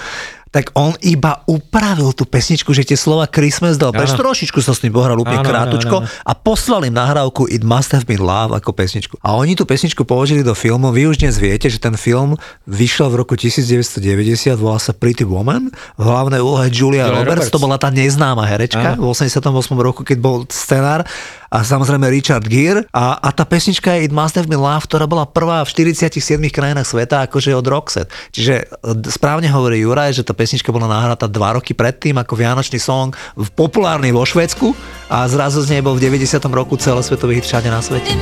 tak 0.50 0.74
on 0.74 0.98
iba 1.06 1.46
upravil 1.46 2.10
tú 2.18 2.26
pesničku, 2.26 2.74
že 2.74 2.82
tie 2.82 2.98
slova 2.98 3.30
Christmas 3.30 3.78
dal. 3.78 3.94
Preč, 3.94 4.18
trošičku 4.18 4.58
sa 4.66 4.74
s 4.74 4.82
ním 4.82 4.98
pohral 4.98 5.22
úplne 5.22 5.46
krátučko 5.46 6.02
a 6.02 6.32
poslal 6.34 6.90
im 6.90 6.96
nahrávku 6.98 7.46
It 7.54 7.62
Must 7.62 7.94
Have 7.94 8.10
Been 8.10 8.22
Love 8.22 8.58
ako 8.58 8.74
pesničku. 8.74 9.22
A 9.22 9.38
oni 9.38 9.54
tú 9.54 9.70
pesničku 9.70 10.02
položili 10.10 10.42
do 10.42 10.58
filmu, 10.58 10.90
vy 10.90 11.06
už 11.14 11.22
dnes 11.22 11.38
viete, 11.38 11.70
že 11.70 11.78
ten 11.78 11.94
film 11.94 12.34
vyšiel 12.66 13.14
v 13.14 13.16
roku 13.22 13.38
1990, 13.38 14.02
volá 14.58 14.82
sa 14.82 14.90
Pretty 14.90 15.22
Woman, 15.22 15.70
v 15.70 16.02
hlavnej 16.02 16.42
úlohe 16.42 16.66
Julia, 16.74 17.06
Julia 17.06 17.22
Roberts, 17.22 17.46
Roberts, 17.46 17.54
to 17.54 17.62
bola 17.62 17.78
tá 17.78 17.94
neznáma 17.94 18.42
herečka 18.50 18.98
Áno. 18.98 19.06
v 19.06 19.14
88 19.14 19.46
roku, 19.78 20.02
keď 20.02 20.18
bol 20.18 20.50
scenár. 20.50 21.06
A 21.50 21.66
samozrejme 21.66 22.06
Richard 22.14 22.46
Gere. 22.46 22.86
A, 22.94 23.18
a 23.18 23.30
tá 23.34 23.42
pesnička 23.42 23.98
je 23.98 24.06
It 24.06 24.14
Must 24.14 24.38
Have 24.38 24.46
Been 24.46 24.62
Love, 24.62 24.86
ktorá 24.86 25.10
bola 25.10 25.26
prvá 25.26 25.66
v 25.66 25.70
47 25.74 26.38
krajinách 26.54 26.86
sveta 26.86 27.26
akože 27.26 27.58
od 27.58 27.66
Roxette. 27.66 28.14
Čiže 28.30 28.54
e, 28.62 28.66
správne 29.10 29.50
hovorí 29.50 29.82
Juraj, 29.82 30.22
že 30.22 30.22
tá 30.22 30.38
pesnička 30.40 30.72
bola 30.72 30.88
nahratá 30.88 31.28
dva 31.28 31.60
roky 31.60 31.76
predtým 31.76 32.16
ako 32.16 32.40
Vianočný 32.40 32.80
song 32.80 33.12
populárny 33.60 34.16
vo 34.16 34.24
Švedsku 34.24 34.72
a 35.12 35.28
zrazu 35.28 35.60
z 35.68 35.76
nej 35.76 35.82
bol 35.84 36.00
v 36.00 36.08
90. 36.08 36.40
roku 36.56 36.80
celosvetový 36.80 37.44
hit 37.44 37.44
všade 37.44 37.68
na 37.68 37.84
svete. 37.84 38.16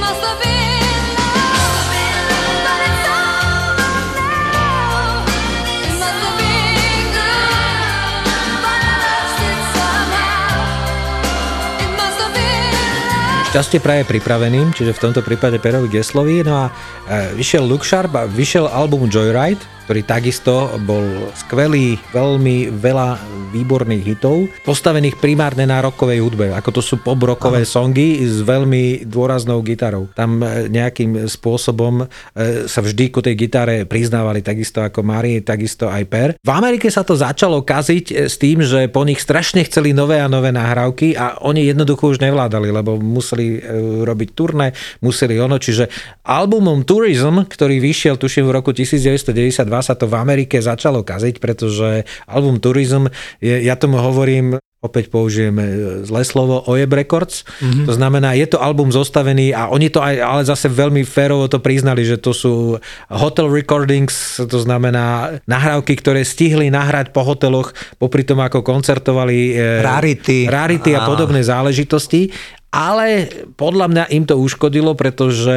šťastie 13.57 13.81
praje 13.81 14.05
pripraveným, 14.05 14.69
čiže 14.69 14.93
v 14.93 15.01
tomto 15.01 15.25
prípade 15.25 15.57
Perovi 15.57 15.89
Geslovi. 15.89 16.45
No 16.45 16.61
a 16.61 16.65
e, 16.69 17.33
vyšiel 17.33 17.65
Luke 17.65 17.89
Sharp 17.89 18.13
a 18.13 18.29
vyšiel 18.29 18.69
album 18.69 19.09
Joyride, 19.09 19.65
ktorý 19.87 20.03
takisto 20.03 20.67
bol 20.83 21.31
skvelý, 21.31 21.95
veľmi 22.11 22.75
veľa 22.75 23.15
výborných 23.55 24.03
hitov, 24.03 24.51
postavených 24.67 25.15
primárne 25.15 25.63
na 25.63 25.79
rokovej 25.79 26.19
hudbe, 26.19 26.51
ako 26.51 26.75
to 26.75 26.81
sú 26.83 26.99
pop-rockové 26.99 27.63
songy 27.63 28.19
s 28.27 28.43
veľmi 28.43 29.07
dôraznou 29.07 29.63
gitarou. 29.63 30.11
Tam 30.11 30.43
e, 30.43 30.67
nejakým 30.67 31.31
spôsobom 31.31 32.03
e, 32.03 32.67
sa 32.67 32.83
vždy 32.83 33.15
ku 33.15 33.23
tej 33.23 33.39
gitare 33.39 33.87
priznávali 33.87 34.43
takisto 34.43 34.83
ako 34.83 35.07
Mari, 35.07 35.39
takisto 35.39 35.87
aj 35.87 36.03
Per. 36.11 36.29
V 36.35 36.51
Amerike 36.51 36.91
sa 36.91 37.07
to 37.07 37.15
začalo 37.15 37.63
kaziť 37.63 38.05
e, 38.11 38.15
s 38.27 38.35
tým, 38.35 38.59
že 38.67 38.91
po 38.91 39.07
nich 39.07 39.23
strašne 39.23 39.63
chceli 39.63 39.95
nové 39.95 40.19
a 40.19 40.27
nové 40.27 40.51
nahrávky 40.51 41.15
a 41.15 41.39
oni 41.47 41.63
jednoducho 41.63 42.11
už 42.11 42.19
nevládali, 42.19 42.75
lebo 42.75 42.99
museli 42.99 43.63
robiť 44.03 44.29
turné, 44.35 44.75
museli 44.99 45.39
ono, 45.39 45.55
čiže 45.55 45.87
albumom 46.27 46.83
Tourism, 46.83 47.47
ktorý 47.47 47.79
vyšiel 47.79 48.19
tuším 48.19 48.51
v 48.51 48.55
roku 48.59 48.75
1992 48.75 49.76
sa 49.81 49.97
to 49.97 50.09
v 50.09 50.17
Amerike 50.17 50.59
začalo 50.59 51.01
kaziť, 51.01 51.41
pretože 51.41 52.05
album 52.27 52.61
Tourism, 52.61 53.09
je, 53.41 53.63
ja 53.63 53.79
tomu 53.79 53.97
hovorím, 53.97 54.57
opäť 54.77 55.09
použijeme 55.09 55.65
zlé 56.05 56.21
slovo, 56.21 56.61
Ojeb 56.69 56.93
Records. 56.93 57.41
Mm-hmm. 57.41 57.85
To 57.89 57.93
znamená, 57.97 58.37
je 58.37 58.45
to 58.45 58.61
album 58.61 58.93
zostavený 58.93 59.49
a 59.49 59.73
oni 59.73 59.89
to 59.89 59.97
aj, 59.99 60.15
ale 60.21 60.41
zase 60.45 60.69
veľmi 60.69 61.01
férovo 61.01 61.49
to 61.49 61.57
priznali, 61.57 62.05
že 62.05 62.21
to 62.21 62.29
sú 62.29 62.77
hotel 63.09 63.49
recordings, 63.49 64.37
to 64.37 64.59
znamená 64.61 65.41
nahrávky, 65.49 65.97
ktoré 65.97 66.21
stihli 66.21 66.69
nahrať 66.69 67.09
po 67.09 67.25
hoteloch, 67.25 67.73
popri 67.97 68.21
tom, 68.21 68.37
ako 68.37 68.61
koncertovali 68.61 69.57
rarity, 69.81 70.45
rarity 70.45 70.93
a 70.93 71.09
podobné 71.09 71.41
záležitosti 71.41 72.29
ale 72.67 73.31
podľa 73.55 73.87
mňa 73.87 74.03
im 74.11 74.23
to 74.27 74.35
uškodilo, 74.35 74.91
pretože 74.93 75.55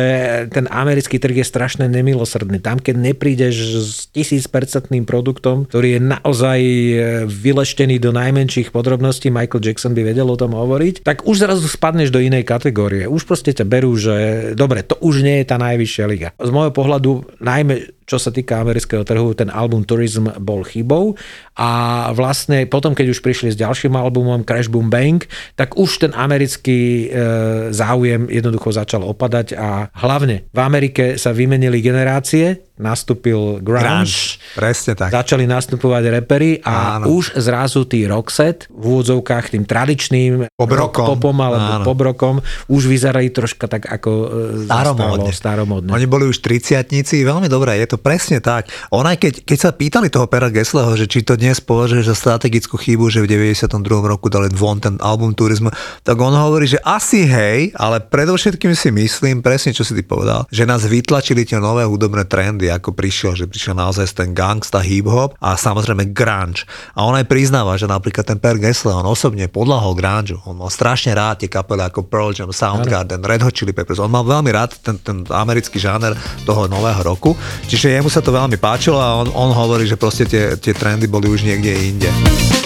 ten 0.54 0.70
americký 0.70 1.18
trh 1.18 1.42
je 1.42 1.46
strašne 1.46 1.90
nemilosrdný. 1.90 2.62
Tam, 2.62 2.78
keď 2.78 2.96
neprídeš 2.96 3.56
s 3.82 3.96
tisícpercentným 4.14 5.04
produktom, 5.04 5.66
ktorý 5.66 5.98
je 5.98 6.00
naozaj 6.00 6.60
e, 6.62 6.94
vyleštený 7.26 7.98
do 7.98 8.14
najmenších 8.14 8.70
podrobností, 8.70 9.28
Michael 9.28 9.62
Jackson 9.62 9.92
by 9.92 10.06
vedel 10.06 10.30
o 10.30 10.38
tom 10.38 10.54
hovoriť, 10.54 11.02
tak 11.02 11.26
už 11.26 11.42
zrazu 11.42 11.66
spadneš 11.66 12.14
do 12.14 12.22
inej 12.22 12.46
kategórie. 12.46 13.10
Už 13.10 13.26
proste 13.26 13.50
ťa 13.50 13.66
berú, 13.66 13.92
že 13.98 14.50
dobre, 14.54 14.86
to 14.86 14.94
už 15.02 15.26
nie 15.26 15.42
je 15.42 15.50
tá 15.50 15.58
najvyššia 15.58 16.04
liga. 16.06 16.28
Z 16.38 16.50
môjho 16.54 16.70
pohľadu, 16.70 17.26
najmä 17.42 17.99
čo 18.10 18.18
sa 18.18 18.34
týka 18.34 18.58
amerického 18.58 19.06
trhu, 19.06 19.38
ten 19.38 19.46
album 19.54 19.86
Tourism 19.86 20.34
bol 20.42 20.66
chybou. 20.66 21.14
A 21.54 22.10
vlastne 22.10 22.66
potom, 22.66 22.90
keď 22.90 23.14
už 23.14 23.22
prišli 23.22 23.54
s 23.54 23.60
ďalším 23.62 23.94
albumom 23.94 24.42
Crash 24.42 24.66
Boom 24.66 24.90
Bang, 24.90 25.22
tak 25.54 25.78
už 25.78 26.02
ten 26.02 26.12
americký 26.18 27.06
e, 27.06 27.70
záujem 27.70 28.26
jednoducho 28.26 28.74
začal 28.74 29.06
opadať 29.06 29.54
a 29.54 29.94
hlavne 29.94 30.50
v 30.50 30.58
Amerike 30.58 31.14
sa 31.14 31.30
vymenili 31.30 31.78
generácie, 31.78 32.69
nastúpil 32.80 33.60
grunge, 33.60 33.84
grunge. 33.84 34.18
Presne 34.52 34.92
tak. 34.96 35.12
Začali 35.12 35.44
nastupovať 35.44 36.02
repery 36.10 36.64
a 36.64 36.96
Áno. 36.96 37.12
už 37.14 37.36
zrazu 37.36 37.84
tí 37.84 38.08
rockset 38.08 38.64
v 38.72 38.96
úvodzovkách 38.96 39.52
tým 39.52 39.64
tradičným 39.64 40.48
Pobrokom. 40.50 41.04
popom 41.06 41.36
alebo 41.36 41.70
Áno. 41.80 41.84
pobrokom 41.84 42.34
už 42.66 42.82
vyzerali 42.88 43.28
troška 43.28 43.68
tak 43.68 43.84
ako 43.84 44.10
e, 44.10 44.26
staromódne. 44.64 45.30
staromódne. 45.30 45.90
Oni 45.90 46.06
boli 46.06 46.24
už 46.24 46.40
triciatníci, 46.40 47.20
veľmi 47.20 47.46
dobré, 47.46 47.76
je 47.78 47.92
to 47.92 47.98
presne 48.00 48.40
tak. 48.40 48.72
On 48.88 49.04
aj 49.04 49.20
keď, 49.20 49.34
keď 49.44 49.58
sa 49.58 49.70
pýtali 49.70 50.08
toho 50.08 50.24
Pera 50.24 50.48
Gessleho, 50.48 50.96
že 50.96 51.04
či 51.04 51.20
to 51.20 51.36
dnes 51.36 51.60
považuje 51.60 52.00
za 52.00 52.16
strategickú 52.16 52.80
chybu, 52.80 53.10
že 53.10 53.20
v 53.20 53.28
92. 53.28 53.68
roku 54.00 54.32
dali 54.32 54.48
von 54.48 54.78
ten 54.78 54.96
album 54.98 55.36
Turizmu, 55.36 55.68
tak 56.00 56.16
on 56.16 56.32
hovorí, 56.32 56.64
že 56.64 56.80
asi 56.80 57.26
hej, 57.26 57.74
ale 57.74 58.00
predovšetkým 58.00 58.72
si 58.72 58.88
myslím, 58.88 59.42
presne 59.42 59.70
čo 59.70 59.82
si 59.82 59.92
ty 59.92 60.00
povedal, 60.00 60.46
že 60.48 60.64
nás 60.64 60.86
vytlačili 60.86 61.44
tie 61.44 61.58
nové 61.58 61.84
hudobné 61.84 62.24
trendy 62.24 62.69
ako 62.70 62.94
prišiel, 62.94 63.36
že 63.36 63.50
prišiel 63.50 63.74
naozaj 63.74 64.14
ten 64.14 64.30
gangsta 64.32 64.80
hip-hop 64.80 65.34
a 65.42 65.58
samozrejme 65.58 66.14
grunge. 66.14 66.64
A 66.94 67.04
on 67.04 67.18
aj 67.18 67.26
priznáva, 67.26 67.74
že 67.76 67.90
napríklad 67.90 68.24
ten 68.26 68.38
Per 68.38 68.56
Gessler, 68.56 68.96
on 68.96 69.06
osobne 69.06 69.50
podľahol 69.50 69.98
grunge. 69.98 70.38
On 70.46 70.54
mal 70.54 70.70
strašne 70.70 71.12
rád 71.12 71.42
tie 71.42 71.50
kapely 71.50 71.82
ako 71.84 72.06
Pearl 72.06 72.30
Jam, 72.30 72.54
Soundgarden, 72.54 73.26
Red 73.26 73.42
Hot 73.42 73.54
Chili 73.54 73.74
Peppers. 73.74 73.98
On 73.98 74.10
mal 74.10 74.22
veľmi 74.22 74.50
rád 74.54 74.78
ten, 74.80 74.96
ten 75.02 75.26
americký 75.28 75.82
žáner 75.82 76.14
toho 76.46 76.70
nového 76.70 77.02
roku. 77.02 77.34
Čiže 77.66 77.98
jemu 77.98 78.08
sa 78.12 78.22
to 78.22 78.30
veľmi 78.30 78.56
páčilo 78.60 79.02
a 79.02 79.20
on, 79.20 79.28
on 79.34 79.50
hovorí, 79.50 79.88
že 79.88 79.98
proste 79.98 80.28
tie, 80.28 80.54
tie 80.54 80.76
trendy 80.76 81.10
boli 81.10 81.26
už 81.26 81.42
niekde 81.42 81.72
inde. 81.74 82.59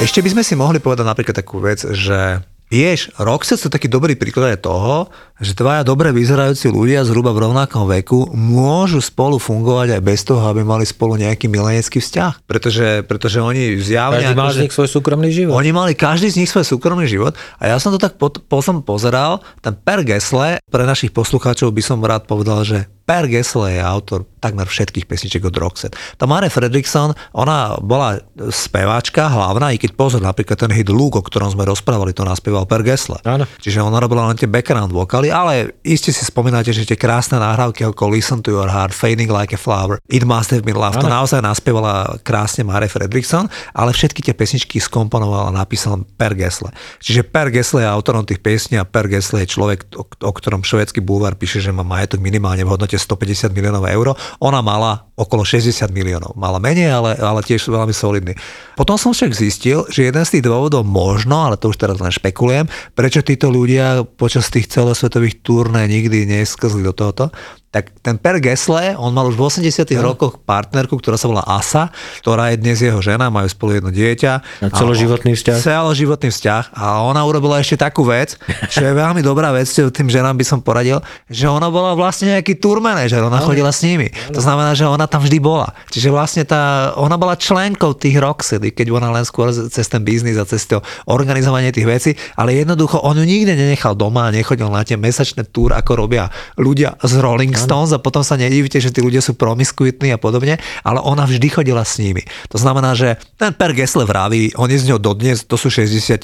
Ešte 0.00 0.24
by 0.24 0.32
sme 0.32 0.40
si 0.40 0.56
mohli 0.56 0.80
povedať 0.80 1.04
napríklad 1.04 1.36
takú 1.44 1.60
vec, 1.60 1.84
že 1.84 2.40
Vieš, 2.70 3.10
Roxette 3.18 3.66
sú 3.66 3.66
taký 3.66 3.90
dobrý 3.90 4.14
príklad 4.14 4.54
aj 4.54 4.62
toho, 4.62 5.10
že 5.42 5.58
dvaja 5.58 5.82
dobre 5.82 6.14
vyzerajúci 6.14 6.70
ľudia 6.70 7.02
zhruba 7.02 7.34
v 7.34 7.50
rovnakom 7.50 7.82
veku 7.90 8.30
môžu 8.30 9.02
spolu 9.02 9.42
fungovať 9.42 9.98
aj 9.98 10.02
bez 10.06 10.22
toho, 10.22 10.38
aby 10.46 10.62
mali 10.62 10.86
spolu 10.86 11.18
nejaký 11.18 11.50
milenecký 11.50 11.98
vzťah. 11.98 12.46
Pretože, 12.46 13.02
pretože 13.10 13.42
oni 13.42 13.74
zjavne... 13.82 14.22
Každý 14.22 14.38
mal 14.38 14.54
akože- 14.54 14.54
z 14.54 14.62
nich 14.62 14.74
svoj 14.78 14.88
súkromný 14.92 15.30
život. 15.34 15.58
Oni 15.58 15.74
mali 15.74 15.98
každý 15.98 16.30
z 16.30 16.38
nich 16.38 16.50
svoj 16.52 16.62
súkromný 16.62 17.10
život 17.10 17.34
a 17.58 17.74
ja 17.74 17.76
som 17.82 17.90
to 17.90 17.98
tak 17.98 18.14
po, 18.22 18.30
po 18.30 18.62
som 18.62 18.86
pozeral, 18.86 19.42
ten 19.58 19.74
Per 19.74 20.06
Gessle, 20.06 20.62
pre 20.70 20.86
našich 20.86 21.10
poslucháčov 21.10 21.74
by 21.74 21.82
som 21.82 21.98
rád 22.06 22.30
povedal, 22.30 22.62
že 22.62 22.86
Per 23.10 23.26
Gessle 23.26 23.74
je 23.74 23.82
autor 23.82 24.22
takmer 24.38 24.70
všetkých 24.70 25.10
pesničiek 25.10 25.42
od 25.42 25.56
Roxette. 25.58 25.98
Tá 26.14 26.30
Mare 26.30 26.46
Fredrickson, 26.46 27.10
ona 27.34 27.74
bola 27.82 28.22
speváčka 28.54 29.26
hlavná, 29.26 29.74
i 29.74 29.82
keď 29.82 29.98
pozor, 29.98 30.22
napríklad 30.22 30.54
ten 30.54 30.70
hit 30.70 30.86
Luke, 30.86 31.18
o 31.18 31.26
ktorom 31.26 31.50
sme 31.50 31.66
rozprávali, 31.66 32.14
to 32.14 32.22
naspieval 32.60 32.68
Per 32.68 32.82
Gessle. 32.84 33.18
Áno. 33.24 33.44
Čiže 33.60 33.80
ona 33.80 33.98
robila 34.00 34.28
len 34.28 34.36
tie 34.36 34.48
background 34.48 34.92
vokály, 34.92 35.32
ale 35.32 35.80
iste 35.80 36.12
si 36.12 36.22
spomínate, 36.24 36.72
že 36.72 36.84
tie 36.84 36.98
krásne 36.98 37.40
nahrávky 37.40 37.86
ako 37.88 38.12
Listen 38.12 38.44
to 38.44 38.52
your 38.52 38.68
heart, 38.68 38.92
Fading 38.92 39.30
like 39.32 39.54
a 39.56 39.60
flower, 39.60 40.00
It 40.10 40.26
must 40.28 40.52
have 40.52 40.64
been 40.66 40.76
love, 40.76 40.96
to 41.00 41.06
Áno. 41.08 41.24
naozaj 41.24 41.40
naspievala 41.40 42.20
krásne 42.20 42.66
Mare 42.66 42.90
Fredrickson, 42.90 43.48
ale 43.72 43.90
všetky 43.94 44.20
tie 44.20 44.34
pesničky 44.36 44.76
skomponoval 44.82 45.50
a 45.50 45.56
napísal 45.56 46.04
Per 46.18 46.36
Gessle. 46.36 46.72
Čiže 47.00 47.24
Per 47.24 47.48
Gessle 47.48 47.86
je 47.86 47.88
autorom 47.88 48.26
tých 48.26 48.42
piesní 48.42 48.76
a 48.76 48.84
Per 48.84 49.08
Gessle 49.08 49.44
je 49.44 49.48
človek, 49.48 49.96
o, 49.96 50.04
o 50.04 50.32
ktorom 50.32 50.66
švedský 50.66 51.00
bulvár 51.00 51.38
píše, 51.38 51.62
že 51.62 51.72
má 51.72 51.86
majetok 51.86 52.20
minimálne 52.20 52.62
v 52.66 52.72
hodnote 52.76 52.96
150 52.96 53.52
miliónov 53.54 53.86
eur. 53.88 54.12
Ona 54.42 54.60
mala 54.60 55.09
okolo 55.20 55.44
60 55.44 55.92
miliónov. 55.92 56.32
Mala 56.32 56.56
menej, 56.56 56.88
ale, 56.88 57.12
ale 57.20 57.44
tiež 57.44 57.68
sú 57.68 57.76
veľmi 57.76 57.92
solidní. 57.92 58.32
Potom 58.72 58.96
som 58.96 59.12
však 59.12 59.36
zistil, 59.36 59.84
že 59.92 60.08
jeden 60.08 60.24
z 60.24 60.40
tých 60.40 60.48
dôvodov 60.48 60.88
možno, 60.88 61.44
ale 61.44 61.60
to 61.60 61.68
už 61.68 61.76
teraz 61.76 62.00
len 62.00 62.08
špekulujem, 62.08 62.64
prečo 62.96 63.20
títo 63.20 63.52
ľudia 63.52 64.08
počas 64.16 64.48
tých 64.48 64.72
celosvetových 64.72 65.44
turné 65.44 65.84
nikdy 65.84 66.24
nesklzli 66.24 66.80
do 66.80 66.96
tohoto, 66.96 67.28
tak 67.70 67.94
ten 68.02 68.18
Per 68.18 68.42
Gessle, 68.42 68.98
on 68.98 69.14
mal 69.14 69.30
už 69.30 69.38
v 69.38 69.46
80 69.62 69.86
rokoch 70.02 70.42
partnerku, 70.42 70.98
ktorá 70.98 71.14
sa 71.14 71.30
volá 71.30 71.46
Asa, 71.46 71.94
ktorá 72.18 72.50
je 72.50 72.58
dnes 72.58 72.82
jeho 72.82 72.98
žena, 72.98 73.30
majú 73.30 73.46
spolu 73.46 73.78
jedno 73.78 73.94
dieťa. 73.94 74.32
A 74.66 74.74
celoživotný 74.74 75.38
vzťah. 75.38 75.54
Celoživotný 75.54 76.34
vzťah. 76.34 76.74
A 76.74 77.06
ona 77.06 77.22
urobila 77.22 77.62
ešte 77.62 77.78
takú 77.78 78.02
vec, 78.02 78.34
čo 78.74 78.82
je 78.82 78.90
veľmi 78.90 79.22
dobrá 79.22 79.54
vec, 79.54 79.70
čo 79.70 79.86
tým 79.86 80.10
ženám 80.10 80.34
by 80.34 80.42
som 80.42 80.58
poradil, 80.58 80.98
že 81.30 81.46
ona 81.46 81.70
bola 81.70 81.94
vlastne 81.94 82.34
nejaký 82.34 82.58
tour 82.58 82.82
manager, 82.82 83.22
ona 83.22 83.38
chodila 83.38 83.70
s 83.70 83.86
nimi. 83.86 84.10
To 84.34 84.42
znamená, 84.42 84.74
že 84.74 84.90
ona 84.90 85.06
tam 85.06 85.22
vždy 85.22 85.38
bola. 85.38 85.70
Čiže 85.94 86.10
vlastne 86.10 86.42
tá, 86.42 86.90
ona 86.98 87.14
bola 87.14 87.38
členkou 87.38 87.94
tých 87.94 88.18
Roxedy, 88.18 88.74
keď 88.74 88.98
ona 88.98 89.14
len 89.14 89.22
skôr 89.22 89.54
cez 89.54 89.86
ten 89.86 90.02
biznis 90.02 90.34
a 90.34 90.42
cez 90.42 90.66
to 90.66 90.82
organizovanie 91.06 91.70
tých 91.70 91.86
vecí, 91.86 92.10
ale 92.34 92.58
jednoducho 92.58 92.98
on 93.06 93.14
ju 93.14 93.22
nikde 93.22 93.54
nenechal 93.54 93.94
doma 93.94 94.26
a 94.26 94.34
nechodil 94.34 94.66
na 94.74 94.82
tie 94.82 94.98
mesačné 94.98 95.46
túr, 95.54 95.70
ako 95.70 96.02
robia 96.02 96.26
ľudia 96.58 96.98
z 97.06 97.14
Rolling 97.22 97.59
Stones 97.60 97.90
a 97.92 97.98
potom 98.00 98.24
sa 98.24 98.38
nedívite, 98.40 98.80
že 98.80 98.92
tí 98.94 99.00
ľudia 99.04 99.20
sú 99.20 99.36
promiskuitní 99.36 100.14
a 100.14 100.18
podobne, 100.20 100.56
ale 100.86 100.98
ona 101.00 101.24
vždy 101.28 101.48
chodila 101.50 101.84
s 101.84 102.00
nimi. 102.00 102.24
To 102.48 102.56
znamená, 102.56 102.96
že 102.96 103.20
ten 103.36 103.52
Per 103.52 103.76
Gessle 103.76 104.08
vraví, 104.08 104.54
on 104.56 104.70
je 104.70 104.80
z 104.80 104.88
ňou 104.94 104.98
dodnes, 105.02 105.44
to 105.44 105.60
sú 105.60 105.68
60 105.68 106.20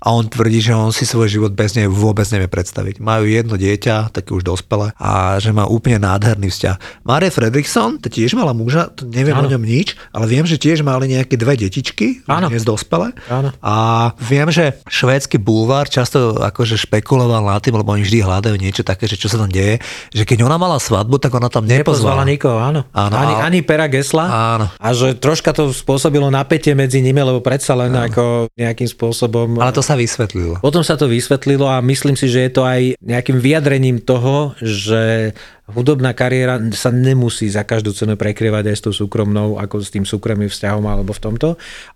a 0.00 0.06
on 0.16 0.24
tvrdí, 0.24 0.64
že 0.64 0.72
on 0.72 0.94
si 0.94 1.04
svoj 1.04 1.28
život 1.28 1.52
bez 1.52 1.76
nej 1.76 1.84
vôbec 1.84 2.24
nevie 2.32 2.48
predstaviť. 2.48 3.04
Majú 3.04 3.28
jedno 3.28 3.54
dieťa, 3.60 4.14
také 4.16 4.32
už 4.32 4.48
dospelé 4.48 4.96
a 4.96 5.36
že 5.36 5.52
má 5.52 5.68
úplne 5.68 6.00
nádherný 6.00 6.48
vzťah. 6.48 7.04
Marie 7.04 7.28
Fredrickson, 7.28 8.00
to 8.00 8.08
tiež 8.08 8.32
mala 8.32 8.56
muža, 8.56 8.88
to 8.92 9.04
neviem 9.04 9.36
Áno. 9.36 9.48
o 9.48 9.52
ňom 9.52 9.60
nič, 9.60 9.98
ale 10.16 10.24
viem, 10.24 10.48
že 10.48 10.56
tiež 10.56 10.80
mali 10.80 11.12
nejaké 11.12 11.36
dve 11.36 11.56
detičky, 11.60 12.24
Áno. 12.24 12.48
dnes 12.48 12.64
dospelé. 12.64 13.12
Áno. 13.28 13.52
A 13.60 13.74
viem, 14.16 14.48
že 14.48 14.80
švédsky 14.88 15.36
bulvár 15.36 15.88
často 15.92 16.40
akože 16.40 16.80
špekuloval 16.80 17.44
na 17.44 17.60
tým, 17.60 17.76
lebo 17.76 17.92
oni 17.92 18.04
vždy 18.04 18.24
hľadajú 18.24 18.56
niečo 18.56 18.82
také, 18.84 19.04
že 19.04 19.20
čo 19.20 19.28
sa 19.28 19.36
tam 19.36 19.52
deje, 19.52 19.80
že 20.12 20.24
keď 20.24 20.48
ona 20.48 20.56
mala 20.60 20.76
svadbu, 20.76 21.16
tak 21.16 21.32
ona 21.32 21.48
tam 21.48 21.64
Nepozvala 21.64 22.20
nepozvala. 22.20 22.22
nikoho, 22.28 22.56
áno. 22.60 22.80
Áno, 22.92 23.14
ani, 23.16 23.34
ale- 23.34 23.42
ani 23.48 23.58
Pera 23.64 23.88
Gesla. 23.88 24.24
Áno. 24.28 24.66
A 24.76 24.88
že 24.92 25.16
troška 25.16 25.56
to 25.56 25.72
spôsobilo 25.72 26.28
napätie 26.28 26.76
medzi 26.76 27.00
nimi, 27.00 27.16
lebo 27.16 27.40
predsa 27.40 27.72
len 27.72 27.96
ako 27.96 28.52
nejakým 28.52 28.86
spôsobom... 28.86 29.56
Ale 29.56 29.72
to 29.72 29.80
sa 29.80 29.96
vysvetlilo. 29.96 30.60
Potom 30.60 30.84
sa 30.84 31.00
to 31.00 31.08
vysvetlilo 31.08 31.64
a 31.64 31.80
myslím 31.80 32.14
si, 32.14 32.28
že 32.28 32.44
je 32.44 32.52
to 32.52 32.62
aj 32.62 33.00
nejakým 33.00 33.40
vyjadrením 33.40 34.04
toho, 34.04 34.52
že 34.60 35.32
hudobná 35.72 36.12
kariéra 36.12 36.60
sa 36.74 36.92
nemusí 36.92 37.50
za 37.50 37.66
každú 37.66 37.94
cenu 37.94 38.14
prekryvať 38.14 38.70
aj 38.70 38.76
s 38.76 38.84
tou 38.84 38.94
súkromnou, 38.94 39.58
ako 39.58 39.82
s 39.82 39.90
tým 39.90 40.04
súkromným 40.06 40.50
vzťahom 40.50 40.84
alebo 40.86 41.14
v 41.14 41.22
tomto. 41.22 41.48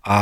A 0.03 0.19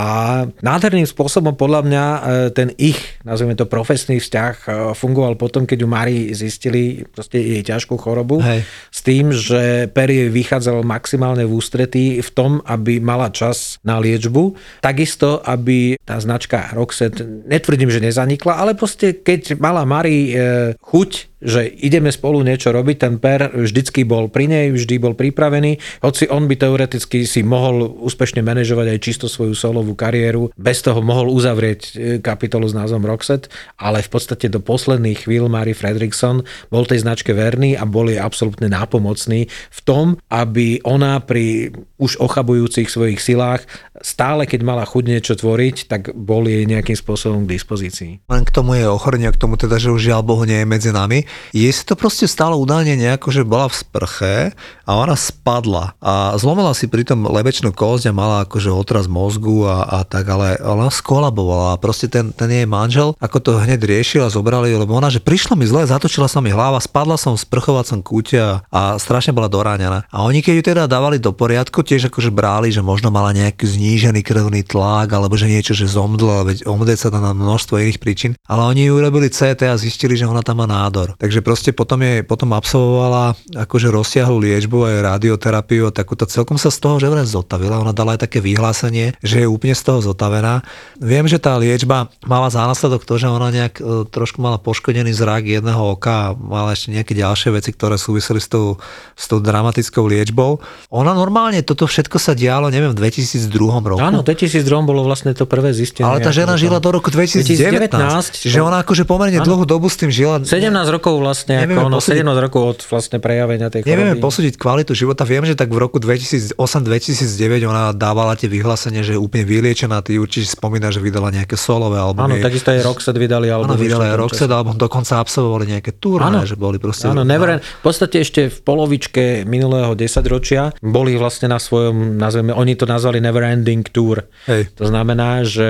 nádherným 0.62 1.08
spôsobom 1.08 1.56
podľa 1.58 1.82
mňa 1.86 2.04
e, 2.06 2.20
ten 2.54 2.70
ich, 2.78 3.00
nazvime 3.26 3.58
to 3.58 3.70
profesný 3.70 4.22
vzťah, 4.22 4.56
e, 4.64 4.68
fungoval 4.94 5.38
potom, 5.38 5.64
keď 5.66 5.80
u 5.86 5.90
Mari 5.90 6.34
zistili 6.34 7.06
proste 7.10 7.42
jej 7.42 7.62
ťažkú 7.62 7.98
chorobu 7.98 8.42
Hej. 8.42 8.66
s 8.90 9.00
tým, 9.02 9.30
že 9.34 9.88
Perry 9.92 10.30
vychádzal 10.30 10.86
maximálne 10.86 11.44
v 11.44 11.54
ústretí 11.54 12.20
v 12.20 12.30
tom, 12.34 12.64
aby 12.66 13.02
mala 13.02 13.34
čas 13.34 13.78
na 13.82 13.98
liečbu. 14.00 14.56
Takisto, 14.80 15.42
aby 15.44 15.98
tá 16.04 16.20
značka 16.22 16.72
Roxette, 16.72 17.24
netvrdím, 17.48 17.90
že 17.90 18.04
nezanikla, 18.04 18.60
ale 18.60 18.78
proste 18.78 19.18
keď 19.18 19.58
mala 19.60 19.84
Mari 19.84 20.32
e, 20.32 20.34
chuť 20.80 21.33
že 21.44 21.68
ideme 21.68 22.10
spolu 22.10 22.42
niečo 22.42 22.72
robiť, 22.72 22.96
ten 22.98 23.16
Per 23.20 23.52
vždycky 23.54 24.08
bol 24.08 24.32
pri 24.32 24.48
nej, 24.48 24.66
vždy 24.72 24.96
bol 24.98 25.14
pripravený, 25.14 25.78
hoci 26.02 26.32
on 26.32 26.48
by 26.48 26.56
teoreticky 26.56 27.28
si 27.28 27.44
mohol 27.44 27.86
úspešne 28.04 28.40
manažovať 28.42 28.96
aj 28.96 29.00
čisto 29.04 29.26
svoju 29.28 29.54
solovú 29.54 29.94
kariéru, 29.94 30.50
bez 30.56 30.82
toho 30.82 31.04
mohol 31.04 31.30
uzavrieť 31.30 31.80
e, 31.80 31.90
kapitolu 32.24 32.66
s 32.66 32.74
názvom 32.74 33.04
Roxette, 33.04 33.52
ale 33.76 34.02
v 34.02 34.10
podstate 34.10 34.48
do 34.48 34.64
posledných 34.64 35.28
chvíľ 35.28 35.52
Mary 35.52 35.76
Fredrickson 35.76 36.48
bol 36.72 36.88
tej 36.88 37.04
značke 37.04 37.36
verný 37.36 37.76
a 37.76 37.84
bol 37.84 38.08
jej 38.08 38.20
absolútne 38.20 38.72
nápomocný 38.72 39.52
v 39.52 39.80
tom, 39.84 40.16
aby 40.32 40.80
ona 40.88 41.20
pri 41.20 41.76
už 42.00 42.20
ochabujúcich 42.20 42.88
svojich 42.88 43.20
silách 43.20 43.68
stále, 44.04 44.44
keď 44.44 44.62
mala 44.62 44.84
chuť 44.84 45.04
niečo 45.08 45.34
tvoriť, 45.40 45.88
tak 45.88 46.12
bol 46.12 46.44
jej 46.44 46.68
nejakým 46.68 47.00
spôsobom 47.00 47.48
k 47.48 47.56
dispozícii. 47.56 48.12
Len 48.28 48.44
k 48.44 48.52
tomu 48.52 48.76
je 48.76 48.86
ochorenie, 48.86 49.32
k 49.32 49.40
tomu 49.40 49.56
teda, 49.56 49.80
že 49.80 49.90
už 49.90 50.12
žiaľ 50.12 50.22
Bohu 50.22 50.44
nie 50.44 50.62
je 50.62 50.68
medzi 50.68 50.92
nami. 50.92 51.24
Je 51.54 51.70
si 51.70 51.84
to 51.86 51.94
proste 51.98 52.26
stále 52.26 52.58
údajne 52.58 52.98
nejako, 52.98 53.30
že 53.30 53.44
bola 53.46 53.70
v 53.70 53.76
sprche 53.78 54.36
a 54.84 54.92
ona 54.94 55.14
spadla 55.18 55.96
a 56.02 56.36
zlomila 56.38 56.76
si 56.76 56.90
pritom 56.90 57.26
lebečnú 57.30 57.72
kosť 57.74 58.10
a 58.10 58.14
mala 58.14 58.38
akože 58.46 58.70
otraz 58.70 59.06
mozgu 59.10 59.66
a, 59.66 59.86
a 59.86 59.98
tak, 60.04 60.28
ale 60.30 60.60
ona 60.62 60.92
skolabovala 60.92 61.76
a 61.76 61.82
proste 61.82 62.10
ten, 62.10 62.34
ten 62.34 62.50
jej 62.50 62.68
manžel, 62.68 63.16
ako 63.18 63.38
to 63.40 63.52
hneď 63.58 63.82
riešil 63.86 64.26
a 64.26 64.34
zobrali 64.34 64.76
lebo 64.76 64.94
ona, 64.98 65.08
že 65.10 65.24
prišlo 65.24 65.56
mi 65.56 65.70
zle, 65.70 65.86
zatočila 65.88 66.28
sa 66.28 66.44
mi 66.44 66.52
hlava, 66.52 66.82
spadla 66.82 67.16
som 67.16 67.38
v 67.38 67.44
sprchovacom 67.46 68.00
kúte 68.04 68.38
a, 68.38 68.66
a 68.74 68.98
strašne 69.00 69.32
bola 69.32 69.48
doráňaná. 69.48 70.10
A 70.10 70.26
oni 70.26 70.44
keď 70.44 70.54
ju 70.60 70.64
teda 70.74 70.84
dávali 70.90 71.22
do 71.22 71.32
poriadku, 71.32 71.86
tiež 71.86 72.12
akože 72.12 72.34
brali, 72.34 72.74
že 72.74 72.84
možno 72.84 73.14
mala 73.14 73.32
nejaký 73.32 73.64
znížený 73.64 74.26
krvný 74.26 74.68
tlak 74.68 75.14
alebo 75.14 75.40
že 75.40 75.48
niečo, 75.48 75.72
že 75.72 75.88
zomdla, 75.88 76.44
veď 76.44 76.58
omdleť 76.68 76.98
sa 76.98 77.10
dá 77.14 77.24
na 77.24 77.32
množstvo 77.32 77.80
iných 77.80 78.02
príčin, 78.02 78.32
ale 78.50 78.68
oni 78.68 78.90
ju 78.90 79.00
urobili 79.00 79.32
CT 79.32 79.62
a 79.70 79.80
zistili, 79.80 80.20
že 80.20 80.28
ona 80.28 80.44
tam 80.44 80.60
má 80.60 80.68
nádor. 80.68 81.16
Takže 81.24 81.40
proste 81.40 81.72
potom 81.72 82.04
jej 82.04 82.20
potom 82.28 82.52
absolvovala 82.52 83.40
akože 83.56 83.88
rozsiahlu 83.88 84.44
liečbu 84.44 84.84
aj 84.84 84.96
radioterapiu 85.16 85.88
a 85.88 85.96
takúto 85.96 86.28
celkom 86.28 86.60
sa 86.60 86.68
z 86.68 86.84
toho 86.84 87.00
že 87.00 87.08
vraj 87.08 87.24
zotavila. 87.24 87.80
Ona 87.80 87.96
dala 87.96 88.20
aj 88.20 88.28
také 88.28 88.44
vyhlásenie, 88.44 89.16
že 89.24 89.44
je 89.44 89.48
úplne 89.48 89.72
z 89.72 89.88
toho 89.88 90.04
zotavená. 90.04 90.68
Viem, 91.00 91.32
že 91.32 91.40
tá 91.40 91.56
liečba 91.56 92.12
mala 92.28 92.52
za 92.52 92.68
následok 92.68 93.08
to, 93.08 93.16
že 93.16 93.32
ona 93.32 93.56
nejak 93.56 93.80
e, 93.80 94.04
trošku 94.12 94.44
mala 94.44 94.60
poškodený 94.60 95.16
zrak 95.16 95.48
jedného 95.48 95.96
oka 95.96 96.12
a 96.12 96.36
mala 96.36 96.76
ešte 96.76 96.92
nejaké 96.92 97.16
ďalšie 97.16 97.56
veci, 97.56 97.72
ktoré 97.72 97.96
súviseli 97.96 98.44
s 98.44 98.52
tou, 98.52 98.76
s 99.16 99.26
tou 99.32 99.40
dramatickou 99.40 100.04
liečbou. 100.04 100.60
Ona 100.92 101.16
normálne, 101.16 101.64
toto 101.64 101.88
všetko 101.88 102.20
sa 102.20 102.36
dialo, 102.36 102.68
neviem, 102.68 102.92
v 102.92 103.00
2002 103.00 103.48
roku. 103.96 104.04
Áno, 104.04 104.28
v 104.28 104.36
2002 104.36 104.60
bolo 104.84 105.08
vlastne 105.08 105.32
to 105.32 105.48
prvé 105.48 105.72
zistenie. 105.72 106.04
Ale 106.04 106.20
tá 106.20 106.36
žena 106.36 106.60
žila 106.60 106.84
do 106.84 106.92
roku 106.92 107.08
2019. 107.08 107.94
2019. 107.94 108.44
Čiže 108.44 108.60
ona 108.60 108.84
akože 108.84 109.04
pomerne 109.08 109.40
Áno. 109.40 109.48
dlhú 109.48 109.64
dobu 109.64 109.88
s 109.88 109.96
tým 109.96 110.12
žila. 110.12 110.42
17 110.44 110.50
rokov 110.92 111.13
rokov 111.14 111.22
vlastne, 111.22 111.56
Nevieme 111.62 111.78
ako 111.78 111.90
ono, 111.94 111.98
posúdiť- 112.02 112.26
17 112.26 112.42
rokov 112.42 112.62
od 112.66 112.80
vlastne 112.90 113.18
prejavenia 113.22 113.68
tej 113.70 113.82
Nevieme 113.86 114.18
choroby. 114.18 114.26
posúdiť 114.26 114.54
kvalitu 114.58 114.92
života. 114.98 115.22
Viem, 115.24 115.46
že 115.46 115.54
tak 115.54 115.70
v 115.70 115.78
roku 115.78 115.98
2008-2009 116.02 117.70
ona 117.70 117.94
dávala 117.94 118.34
tie 118.34 118.50
vyhlásenie, 118.50 119.06
že 119.06 119.14
je 119.16 119.20
úplne 119.22 119.46
vyliečená. 119.46 120.02
Ty 120.02 120.18
určite 120.18 120.50
spomínaš, 120.50 120.98
že 120.98 121.02
vydala 121.06 121.30
nejaké 121.30 121.54
solové 121.54 122.02
album. 122.02 122.26
Áno, 122.26 122.36
takisto 122.42 122.74
aj 122.74 122.82
Roxette 122.82 123.20
vydali 123.22 123.54
album. 123.54 123.70
Áno, 123.70 123.78
vydala 123.78 124.10
aj 124.14 124.16
Roxette, 124.18 124.54
alebo 124.54 124.74
dokonca 124.74 125.22
absolvovali 125.22 125.78
nejaké 125.78 125.92
turné, 126.02 126.44
že 126.50 126.58
boli 126.58 126.82
proste... 126.82 127.06
Áno, 127.10 127.22
Neverend, 127.22 127.62
v 127.62 127.84
podstate 127.86 128.18
ešte 128.24 128.50
v 128.50 128.58
polovičke 128.66 129.46
minulého 129.46 129.94
desaťročia 129.94 130.74
boli 130.82 131.14
vlastne 131.20 131.52
na 131.52 131.62
svojom, 131.62 132.18
nazveme, 132.18 132.52
oni 132.56 132.74
to 132.74 132.90
nazvali 132.90 133.22
Neverending 133.22 133.86
Tour. 133.94 134.26
Hej. 134.50 134.74
To 134.80 134.90
znamená, 134.90 135.46
že 135.46 135.70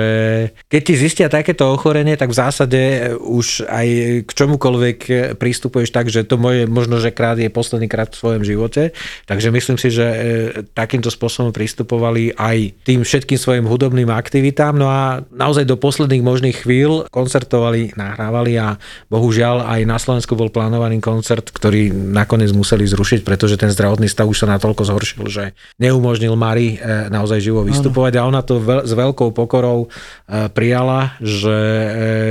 keď 0.70 0.80
ti 0.80 0.94
zistia 0.96 1.26
takéto 1.28 1.68
ochorenie, 1.68 2.16
tak 2.16 2.30
v 2.30 2.36
zásade 2.38 2.80
už 3.18 3.66
aj 3.66 3.86
k 4.24 4.30
čomukoľvek 4.30 4.98
pristupuješ 5.32 5.88
tak, 5.88 6.12
že 6.12 6.28
to 6.28 6.36
moje 6.36 6.68
možno, 6.68 7.00
že 7.00 7.08
krát 7.08 7.40
je 7.40 7.48
posledný 7.48 7.88
krát 7.88 8.12
v 8.12 8.20
svojom 8.20 8.42
živote. 8.44 8.92
Takže 9.24 9.48
myslím 9.48 9.80
si, 9.80 9.88
že 9.88 10.04
e, 10.04 10.18
takýmto 10.76 11.08
spôsobom 11.08 11.56
pristupovali 11.56 12.36
aj 12.36 12.84
tým 12.84 13.00
všetkým 13.00 13.40
svojim 13.40 13.64
hudobným 13.64 14.12
aktivitám. 14.12 14.76
No 14.76 14.92
a 14.92 15.24
naozaj 15.32 15.64
do 15.64 15.80
posledných 15.80 16.20
možných 16.20 16.60
chvíľ 16.60 17.08
koncertovali, 17.08 17.96
nahrávali 17.96 18.52
a 18.60 18.76
bohužiaľ 19.08 19.64
aj 19.64 19.80
na 19.88 19.96
Slovensku 19.96 20.36
bol 20.36 20.52
plánovaný 20.52 21.00
koncert, 21.00 21.48
ktorý 21.48 21.88
nakoniec 21.90 22.52
museli 22.52 22.84
zrušiť, 22.84 23.24
pretože 23.24 23.56
ten 23.56 23.72
zdravotný 23.72 24.10
stav 24.10 24.28
už 24.28 24.44
sa 24.44 24.50
natoľko 24.52 24.84
zhoršil, 24.84 25.24
že 25.32 25.44
neumožnil 25.80 26.36
Mari 26.36 26.76
e, 26.76 27.08
naozaj 27.08 27.40
živo 27.40 27.64
vystupovať 27.64 28.20
a 28.20 28.26
ona 28.28 28.44
to 28.44 28.60
veľ, 28.60 28.84
s 28.84 28.92
veľkou 28.92 29.32
pokorou 29.32 29.88
e, 29.88 30.48
prijala, 30.52 31.16
že 31.22 31.56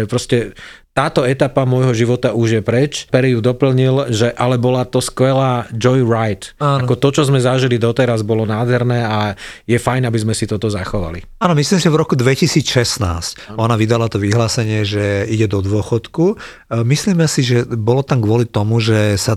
proste 0.05 0.53
táto 0.93 1.25
etapa 1.25 1.65
môjho 1.65 1.89
života 1.97 2.37
už 2.37 2.47
je 2.57 2.61
preč. 2.61 3.09
Perry 3.09 3.33
ju 3.33 3.41
doplnil, 3.41 4.13
že 4.13 4.29
ale 4.29 4.61
bola 4.61 4.85
to 4.85 5.01
skvelá 5.01 5.65
joyride. 5.73 6.53
Áno. 6.61 6.85
Ako 6.85 7.01
to, 7.01 7.09
čo 7.09 7.25
sme 7.25 7.41
zažili 7.41 7.81
doteraz, 7.81 8.21
bolo 8.21 8.45
nádherné 8.45 9.01
a 9.01 9.33
je 9.65 9.81
fajn, 9.81 10.05
aby 10.05 10.19
sme 10.21 10.37
si 10.37 10.45
toto 10.45 10.69
zachovali. 10.69 11.25
Áno, 11.41 11.57
myslím 11.57 11.81
si, 11.81 11.89
že 11.89 11.93
v 11.93 11.97
roku 11.97 12.13
2016 12.13 13.57
ona 13.57 13.73
vydala 13.73 14.05
to 14.05 14.21
vyhlásenie, 14.21 14.85
že 14.85 15.25
ide 15.25 15.49
do 15.49 15.65
dôchodku. 15.65 16.37
E, 16.69 16.85
Myslíme 16.85 17.25
si, 17.25 17.41
že 17.41 17.65
bolo 17.65 18.05
tam 18.05 18.21
kvôli 18.21 18.45
tomu, 18.45 18.77
že 18.77 19.17
sa 19.17 19.33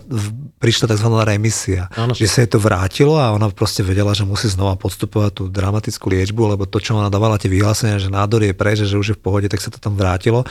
prišla 0.61 0.93
tzv. 0.93 1.09
remisia. 1.25 1.89
Áno. 1.97 2.13
Že 2.13 2.27
sa 2.29 2.39
jej 2.45 2.51
to 2.53 2.61
vrátilo 2.61 3.17
a 3.17 3.33
ona 3.33 3.49
proste 3.49 3.81
vedela, 3.81 4.13
že 4.13 4.29
musí 4.29 4.53
znova 4.53 4.77
podstupovať 4.77 5.33
tú 5.33 5.45
dramatickú 5.49 6.13
liečbu, 6.13 6.53
lebo 6.53 6.69
to, 6.69 6.85
čo 6.85 7.01
ona 7.01 7.09
dávala 7.09 7.41
tie 7.41 7.49
vyhlásenia, 7.49 7.97
že 7.97 8.13
nádor 8.13 8.45
je 8.45 8.53
preč, 8.53 8.85
že 8.85 9.01
už 9.01 9.09
je 9.13 9.17
v 9.17 9.25
pohode, 9.25 9.49
tak 9.49 9.65
sa 9.65 9.73
to 9.73 9.81
tam 9.81 9.97
vrátilo. 9.97 10.45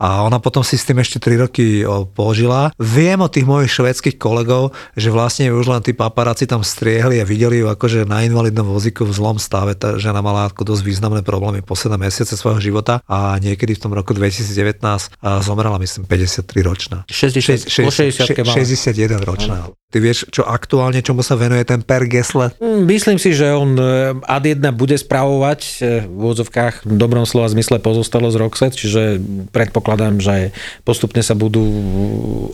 A 0.00 0.24
ona 0.24 0.40
potom 0.50 0.66
si 0.66 0.74
s 0.74 0.82
tým 0.82 0.98
ešte 0.98 1.22
3 1.22 1.46
roky 1.46 1.86
o, 1.86 2.10
požila. 2.10 2.74
Viem 2.74 3.22
od 3.22 3.30
tých 3.30 3.46
mojich 3.46 3.70
švedských 3.70 4.18
kolegov, 4.18 4.74
že 4.98 5.14
vlastne 5.14 5.54
už 5.54 5.70
len 5.70 5.78
tí 5.78 5.94
paparáci 5.94 6.50
tam 6.50 6.66
striehli 6.66 7.22
a 7.22 7.24
videli 7.24 7.62
ju 7.62 7.70
akože 7.70 8.02
na 8.02 8.26
invalidnom 8.26 8.66
vozíku 8.66 9.06
v 9.06 9.14
zlom 9.14 9.38
stave. 9.38 9.78
Tá 9.78 9.94
žena 10.02 10.18
mala 10.18 10.50
ako 10.50 10.74
dosť 10.74 10.82
významné 10.82 11.22
problémy 11.22 11.62
posledné 11.62 12.02
mesiace 12.02 12.34
svojho 12.34 12.58
života 12.58 12.98
a 13.06 13.38
niekedy 13.38 13.78
v 13.78 13.80
tom 13.86 13.94
roku 13.94 14.10
2019 14.10 14.82
a 15.22 15.30
zomrela, 15.38 15.78
myslím, 15.78 16.10
53 16.10 16.66
ročná. 16.66 16.98
60 17.06 17.70
po 17.86 17.94
60 17.94 18.34
mala. 18.42 18.58
61 18.58 19.22
ročná. 19.22 19.70
Ty 19.90 19.98
vieš, 19.98 20.30
čo 20.30 20.46
aktuálne, 20.46 21.02
čomu 21.02 21.26
sa 21.26 21.34
venuje 21.34 21.66
ten 21.66 21.82
Per 21.82 22.06
Gessle? 22.06 22.54
Mm, 22.62 22.86
Myslím 22.86 23.18
si, 23.18 23.34
že 23.34 23.50
on 23.50 23.74
e, 23.74 24.14
ad 24.22 24.46
1 24.46 24.62
bude 24.78 24.94
spravovať 24.94 25.60
e, 25.82 26.06
v 26.06 26.14
úvodzovkách 26.14 26.86
v 26.86 26.94
dobrom 26.94 27.26
slova 27.26 27.50
zmysle 27.50 27.82
pozostalo 27.82 28.30
z 28.30 28.38
Roxette, 28.38 28.78
čiže 28.78 29.18
predpokladám, 29.50 30.22
že 30.22 30.54
postupne 30.86 31.26
sa 31.26 31.34
budú 31.34 31.66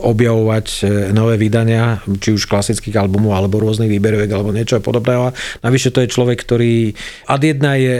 objavovať 0.00 0.66
e, 0.80 1.12
nové 1.12 1.36
vydania, 1.36 2.00
či 2.24 2.32
už 2.32 2.48
klasických 2.48 2.96
albumov, 2.96 3.36
alebo 3.36 3.60
rôznych 3.60 3.92
výberoviek, 3.92 4.32
alebo 4.32 4.56
niečo 4.56 4.80
podobného. 4.80 5.36
Navyše 5.60 5.92
to 5.92 6.00
je 6.00 6.08
človek, 6.08 6.40
ktorý 6.40 6.96
ad 7.28 7.44
1 7.44 7.60
je 7.60 7.96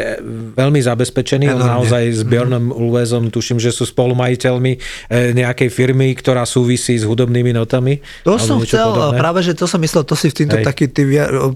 veľmi 0.57 0.81
zabezpečený, 0.81 1.53
on 1.53 1.61
naozaj 1.61 2.09
s 2.09 2.25
Björnom 2.25 2.73
Ulvezom, 2.73 3.29
tuším, 3.29 3.61
že 3.61 3.69
sú 3.69 3.85
spolumajiteľmi 3.85 4.81
nejakej 5.13 5.69
firmy, 5.69 6.17
ktorá 6.17 6.49
súvisí 6.49 6.97
s 6.97 7.05
hudobnými 7.05 7.53
notami. 7.53 8.01
To 8.25 8.41
som 8.41 8.65
chcel, 8.65 8.97
podobné. 8.97 9.26
Práve 9.27 9.43
že 9.43 9.59
to 9.59 9.67
som 9.67 9.83
myslel, 9.83 10.07
to 10.07 10.15
si 10.15 10.31
v 10.31 10.47
týmto 10.47 10.55
Hej. 10.63 10.65
taký, 10.71 10.87
ty, 10.87 11.03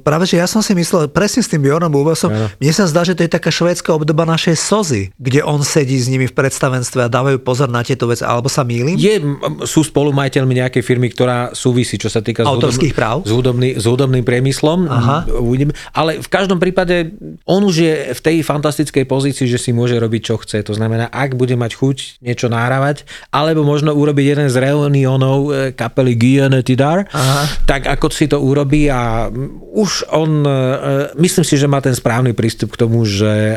práve 0.03 0.27
že 0.27 0.43
ja 0.43 0.51
som 0.51 0.59
si 0.59 0.75
myslel, 0.75 1.07
presne 1.07 1.39
s 1.39 1.47
tým 1.47 1.63
Bjornom 1.63 1.95
Ulvesom, 1.95 2.35
Áno. 2.35 2.51
mne 2.59 2.73
sa 2.75 2.91
zdá, 2.91 3.07
že 3.07 3.15
to 3.15 3.23
je 3.23 3.31
taká 3.31 3.55
švédska 3.55 3.95
obdoba 3.95 4.27
našej 4.27 4.59
Sozy, 4.59 5.15
kde 5.23 5.47
on 5.47 5.63
sedí 5.63 5.95
s 5.95 6.11
nimi 6.11 6.27
v 6.27 6.35
predstavenstve 6.35 7.07
a 7.07 7.09
dávajú 7.09 7.39
pozor 7.47 7.71
na 7.71 7.87
tieto 7.87 8.11
veci, 8.11 8.27
alebo 8.27 8.51
sa 8.51 8.67
mýlim? 8.67 8.99
Je, 8.99 9.23
sú 9.71 9.87
spolumajiteľmi 9.87 10.67
nejakej 10.67 10.83
firmy, 10.83 11.15
ktorá 11.15 11.55
súvisí, 11.55 11.95
čo 11.95 12.11
sa 12.11 12.19
týka 12.19 12.43
Autorských 12.43 12.91
práv? 12.91 13.23
S, 13.23 13.31
hudobný, 13.31 13.79
s 13.79 13.87
hudobným 13.87 14.27
priemyslom. 14.27 14.91
Aha. 14.91 15.31
Uvidíme. 15.39 15.71
Ale 15.95 16.19
v 16.19 16.27
každom 16.27 16.59
prípade 16.59 17.15
on 17.47 17.63
už 17.63 17.75
je 17.87 17.95
v 18.19 18.21
tej 18.21 18.37
fantastickej 18.43 19.07
pozícii, 19.07 19.47
že 19.47 19.63
si 19.63 19.71
môže 19.71 19.95
robiť, 19.95 20.23
čo 20.27 20.35
chce. 20.43 20.67
To 20.67 20.75
znamená, 20.75 21.07
ak 21.07 21.39
bude 21.39 21.55
mať 21.55 21.79
chuť 21.79 22.19
niečo 22.19 22.51
nahrávať, 22.51 23.07
alebo 23.31 23.63
možno 23.63 23.95
urobiť 23.95 24.27
jeden 24.35 24.49
z 24.51 24.57
reunionov 24.59 25.39
e, 25.55 25.71
kapely 25.71 26.19
Guillaume 26.19 26.67
Tidar, 26.67 27.07
tak 27.67 27.87
ako 27.87 28.11
si 28.11 28.27
to 28.27 28.41
urobí 28.41 28.91
a 28.91 29.31
mm, 29.31 29.75
už 29.77 30.11
on, 30.11 30.43
e, 30.43 30.53
myslím 31.21 31.45
si, 31.47 31.55
že 31.55 31.71
má 31.71 31.79
ten 31.79 31.95
správny 31.95 32.35
prístup 32.35 32.75
k 32.75 32.81
tomu, 32.87 33.07
že 33.07 33.31
e, 33.31 33.57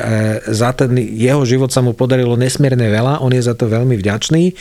za 0.53 0.71
ten 0.75 0.93
jeho 0.99 1.41
život 1.43 1.73
sa 1.73 1.81
mu 1.81 1.97
podarilo 1.97 2.37
nesmierne 2.37 2.87
veľa, 2.89 3.23
on 3.23 3.33
je 3.33 3.41
za 3.41 3.57
to 3.57 3.65
veľmi 3.65 3.97
vďačný 3.97 4.53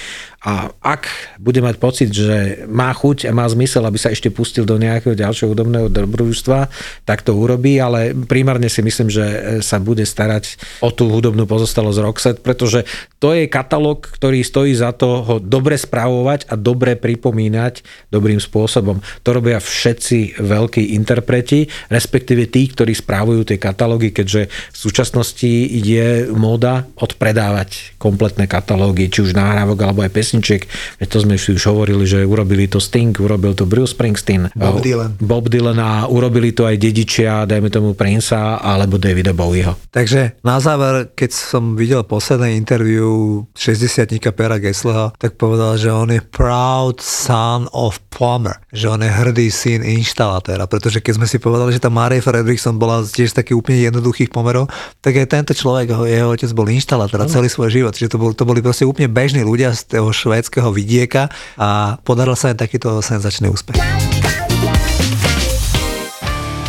a 0.42 0.74
ak 0.82 1.06
bude 1.38 1.62
mať 1.62 1.78
pocit, 1.78 2.10
že 2.10 2.66
má 2.66 2.90
chuť 2.90 3.30
a 3.30 3.32
má 3.32 3.46
zmysel, 3.46 3.86
aby 3.86 3.94
sa 3.94 4.10
ešte 4.10 4.26
pustil 4.26 4.66
do 4.66 4.74
nejakého 4.74 5.14
ďalšieho 5.14 5.54
hudobného 5.54 5.86
dobrodružstva, 5.86 6.66
tak 7.06 7.22
to 7.22 7.30
urobí, 7.30 7.78
ale 7.78 8.10
primárne 8.26 8.66
si 8.66 8.82
myslím, 8.82 9.06
že 9.06 9.22
e, 9.22 9.38
sa 9.62 9.78
bude 9.78 10.02
starať 10.02 10.58
o 10.82 10.90
tú 10.90 11.06
hudobnú 11.14 11.46
pozostalosť 11.46 11.98
Roxette, 12.02 12.42
pretože 12.42 12.82
to 13.22 13.38
je 13.38 13.46
katalóg, 13.46 14.10
ktorý 14.10 14.42
stojí 14.42 14.74
za 14.74 14.90
to 14.90 15.22
ho 15.22 15.36
dobre 15.38 15.78
spravovať 15.78 16.50
a 16.50 16.58
dobre 16.58 16.98
pripomínať 16.98 18.10
dobrým 18.10 18.42
spôsobom. 18.42 18.98
To 19.22 19.30
robia 19.30 19.62
všetci 19.62 20.42
veľkí 20.42 20.98
interpreti, 20.98 21.70
respektíve 21.86 22.50
tí, 22.50 22.66
ktorí 22.66 22.98
správujú 22.98 23.46
tie 23.46 23.62
katalógy, 23.62 24.10
keďže 24.10 24.50
v 24.50 24.76
súčasnosti 24.76 25.52
je 25.70 26.26
móda 26.34 26.90
odpredávať 26.98 27.94
kompletné 28.02 28.50
katalógy, 28.50 29.06
či 29.06 29.22
už 29.22 29.38
nahrávok 29.38 29.78
alebo 29.86 30.02
aj 30.02 30.10
pesničiek. 30.32 30.64
To 31.04 31.18
sme 31.20 31.36
si 31.36 31.52
už 31.52 31.68
hovorili, 31.68 32.08
že 32.08 32.24
urobili 32.24 32.64
to 32.64 32.80
Sting, 32.80 33.12
urobil 33.12 33.52
to 33.52 33.68
Bruce 33.68 33.92
Springsteen, 33.92 34.48
Bob 34.56 34.80
Dylan. 34.80 35.12
Bob 35.20 35.44
Dylan 35.46 35.76
a 35.76 36.08
urobili 36.08 36.56
to 36.56 36.64
aj 36.64 36.80
dedičia, 36.80 37.44
dajme 37.44 37.68
tomu 37.68 37.92
Princea 37.92 38.56
alebo 38.56 38.96
Davida 38.96 39.36
Bowieho. 39.36 39.76
Takže 39.92 40.40
na 40.40 40.56
záver, 40.56 41.12
keď 41.12 41.30
som 41.30 41.76
videl 41.76 42.00
posledné 42.00 42.56
interview 42.56 43.44
60 43.52 44.08
Pera 44.32 44.56
Gessleho, 44.56 45.12
tak 45.20 45.36
povedal, 45.36 45.76
že 45.76 45.92
on 45.92 46.08
je 46.08 46.24
proud 46.24 46.96
son 46.98 47.68
of 47.70 48.00
plumber, 48.08 48.56
že 48.72 48.88
on 48.88 49.04
je 49.04 49.10
hrdý 49.10 49.52
syn 49.52 49.84
inštalatéra, 49.84 50.64
pretože 50.64 51.04
keď 51.04 51.20
sme 51.20 51.26
si 51.28 51.36
povedali, 51.36 51.76
že 51.76 51.84
tá 51.84 51.92
Marie 51.92 52.24
Fredrickson 52.24 52.80
bola 52.80 53.04
tiež 53.04 53.36
z 53.36 53.44
takých 53.44 53.60
úplne 53.60 53.84
jednoduchých 53.84 54.32
pomerov, 54.32 54.72
tak 55.04 55.12
aj 55.14 55.28
tento 55.28 55.52
človek, 55.52 55.92
ho- 55.92 56.08
jeho 56.08 56.32
otec 56.32 56.48
bol 56.54 56.64
inštalatér 56.64 57.20
a 57.20 57.28
celý 57.28 57.52
svoj 57.52 57.68
život, 57.68 57.92
čiže 57.92 58.16
to, 58.16 58.18
bol, 58.18 58.32
to 58.32 58.48
boli 58.48 58.64
proste 58.64 58.88
úplne 58.88 59.10
bežní 59.10 59.44
ľudia 59.44 59.74
z 59.74 59.98
toho 59.98 60.08
švédskeho 60.22 60.70
vidieka 60.70 61.26
a 61.58 61.98
podaril 62.06 62.38
sa 62.38 62.54
aj 62.54 62.62
takýto 62.62 63.02
senzačný 63.02 63.50
úspech. 63.50 63.82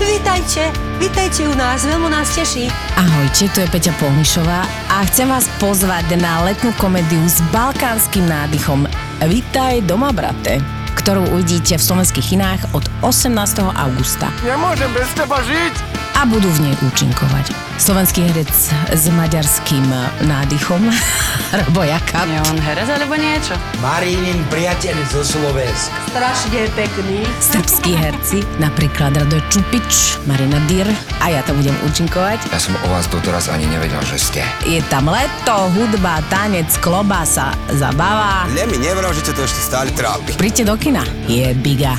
Vítajte, 0.03 0.73
vítajte 0.97 1.41
u 1.47 1.53
nás, 1.53 1.85
veľmi 1.85 2.09
nás 2.09 2.33
teší. 2.33 2.67
Ahojte, 2.97 3.47
tu 3.53 3.61
je 3.61 3.67
Peťa 3.69 3.93
Polnišová 4.01 4.65
a 4.89 5.05
chcem 5.07 5.29
vás 5.29 5.45
pozvať 5.61 6.17
na 6.17 6.43
letnú 6.43 6.73
komédiu 6.81 7.21
s 7.29 7.39
balkánskym 7.53 8.25
nádychom 8.25 8.89
Vítaj 9.23 9.85
doma, 9.87 10.11
brate 10.11 10.82
ktorú 10.95 11.27
uvidíte 11.33 11.75
v 11.75 11.83
slovenských 11.83 12.35
kinách 12.35 12.61
od 12.73 12.85
18. 13.01 13.33
augusta. 13.73 14.29
Nemôžem 14.41 14.89
bez 14.93 15.09
teba 15.13 15.41
žiť! 15.43 15.75
A 16.13 16.29
budú 16.29 16.45
v 16.45 16.69
nej 16.69 16.75
účinkovať. 16.85 17.51
Slovenský 17.81 18.29
herec 18.29 18.53
s 18.93 19.05
maďarským 19.09 19.81
nádychom, 20.29 20.87
Robo 21.65 21.81
Jakab. 21.81 22.29
Je 22.29 22.37
on 22.53 22.57
herec 22.61 22.85
alebo 22.85 23.17
niečo? 23.17 23.57
Marínin 23.81 24.39
priateľ 24.53 24.93
zo 25.09 25.25
Slovenska. 25.25 25.89
Strašne 26.13 26.69
pekný. 26.77 27.25
Srbskí 27.41 27.97
herci, 27.97 28.45
napríklad 28.61 29.17
Radoj 29.17 29.41
Čupič, 29.49 30.21
Marina 30.29 30.61
Dyr 30.69 30.85
a 31.17 31.33
ja 31.33 31.41
tam 31.41 31.57
budem 31.57 31.73
účinkovať. 31.89 32.53
Ja 32.53 32.61
som 32.61 32.77
o 32.77 32.87
vás 32.93 33.09
doteraz 33.09 33.49
ani 33.49 33.65
nevedel, 33.65 33.99
že 34.05 34.21
ste. 34.21 34.41
Je 34.69 34.85
tam 34.93 35.09
leto, 35.09 35.73
hudba, 35.73 36.21
tanec, 36.29 36.69
klobása, 36.77 37.57
zabava. 37.73 38.45
Ne 38.53 38.69
mi 38.69 38.77
nevral, 38.77 39.09
že 39.17 39.33
to 39.33 39.41
ešte 39.41 39.59
stále 39.59 39.89
trápi. 39.97 40.37
Príďte 40.37 40.69
do 40.69 40.77
kina, 40.83 41.03
je 41.27 41.53
biga. 41.53 41.95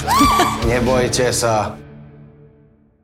Nebojte 0.69 1.33
sa, 1.33 1.73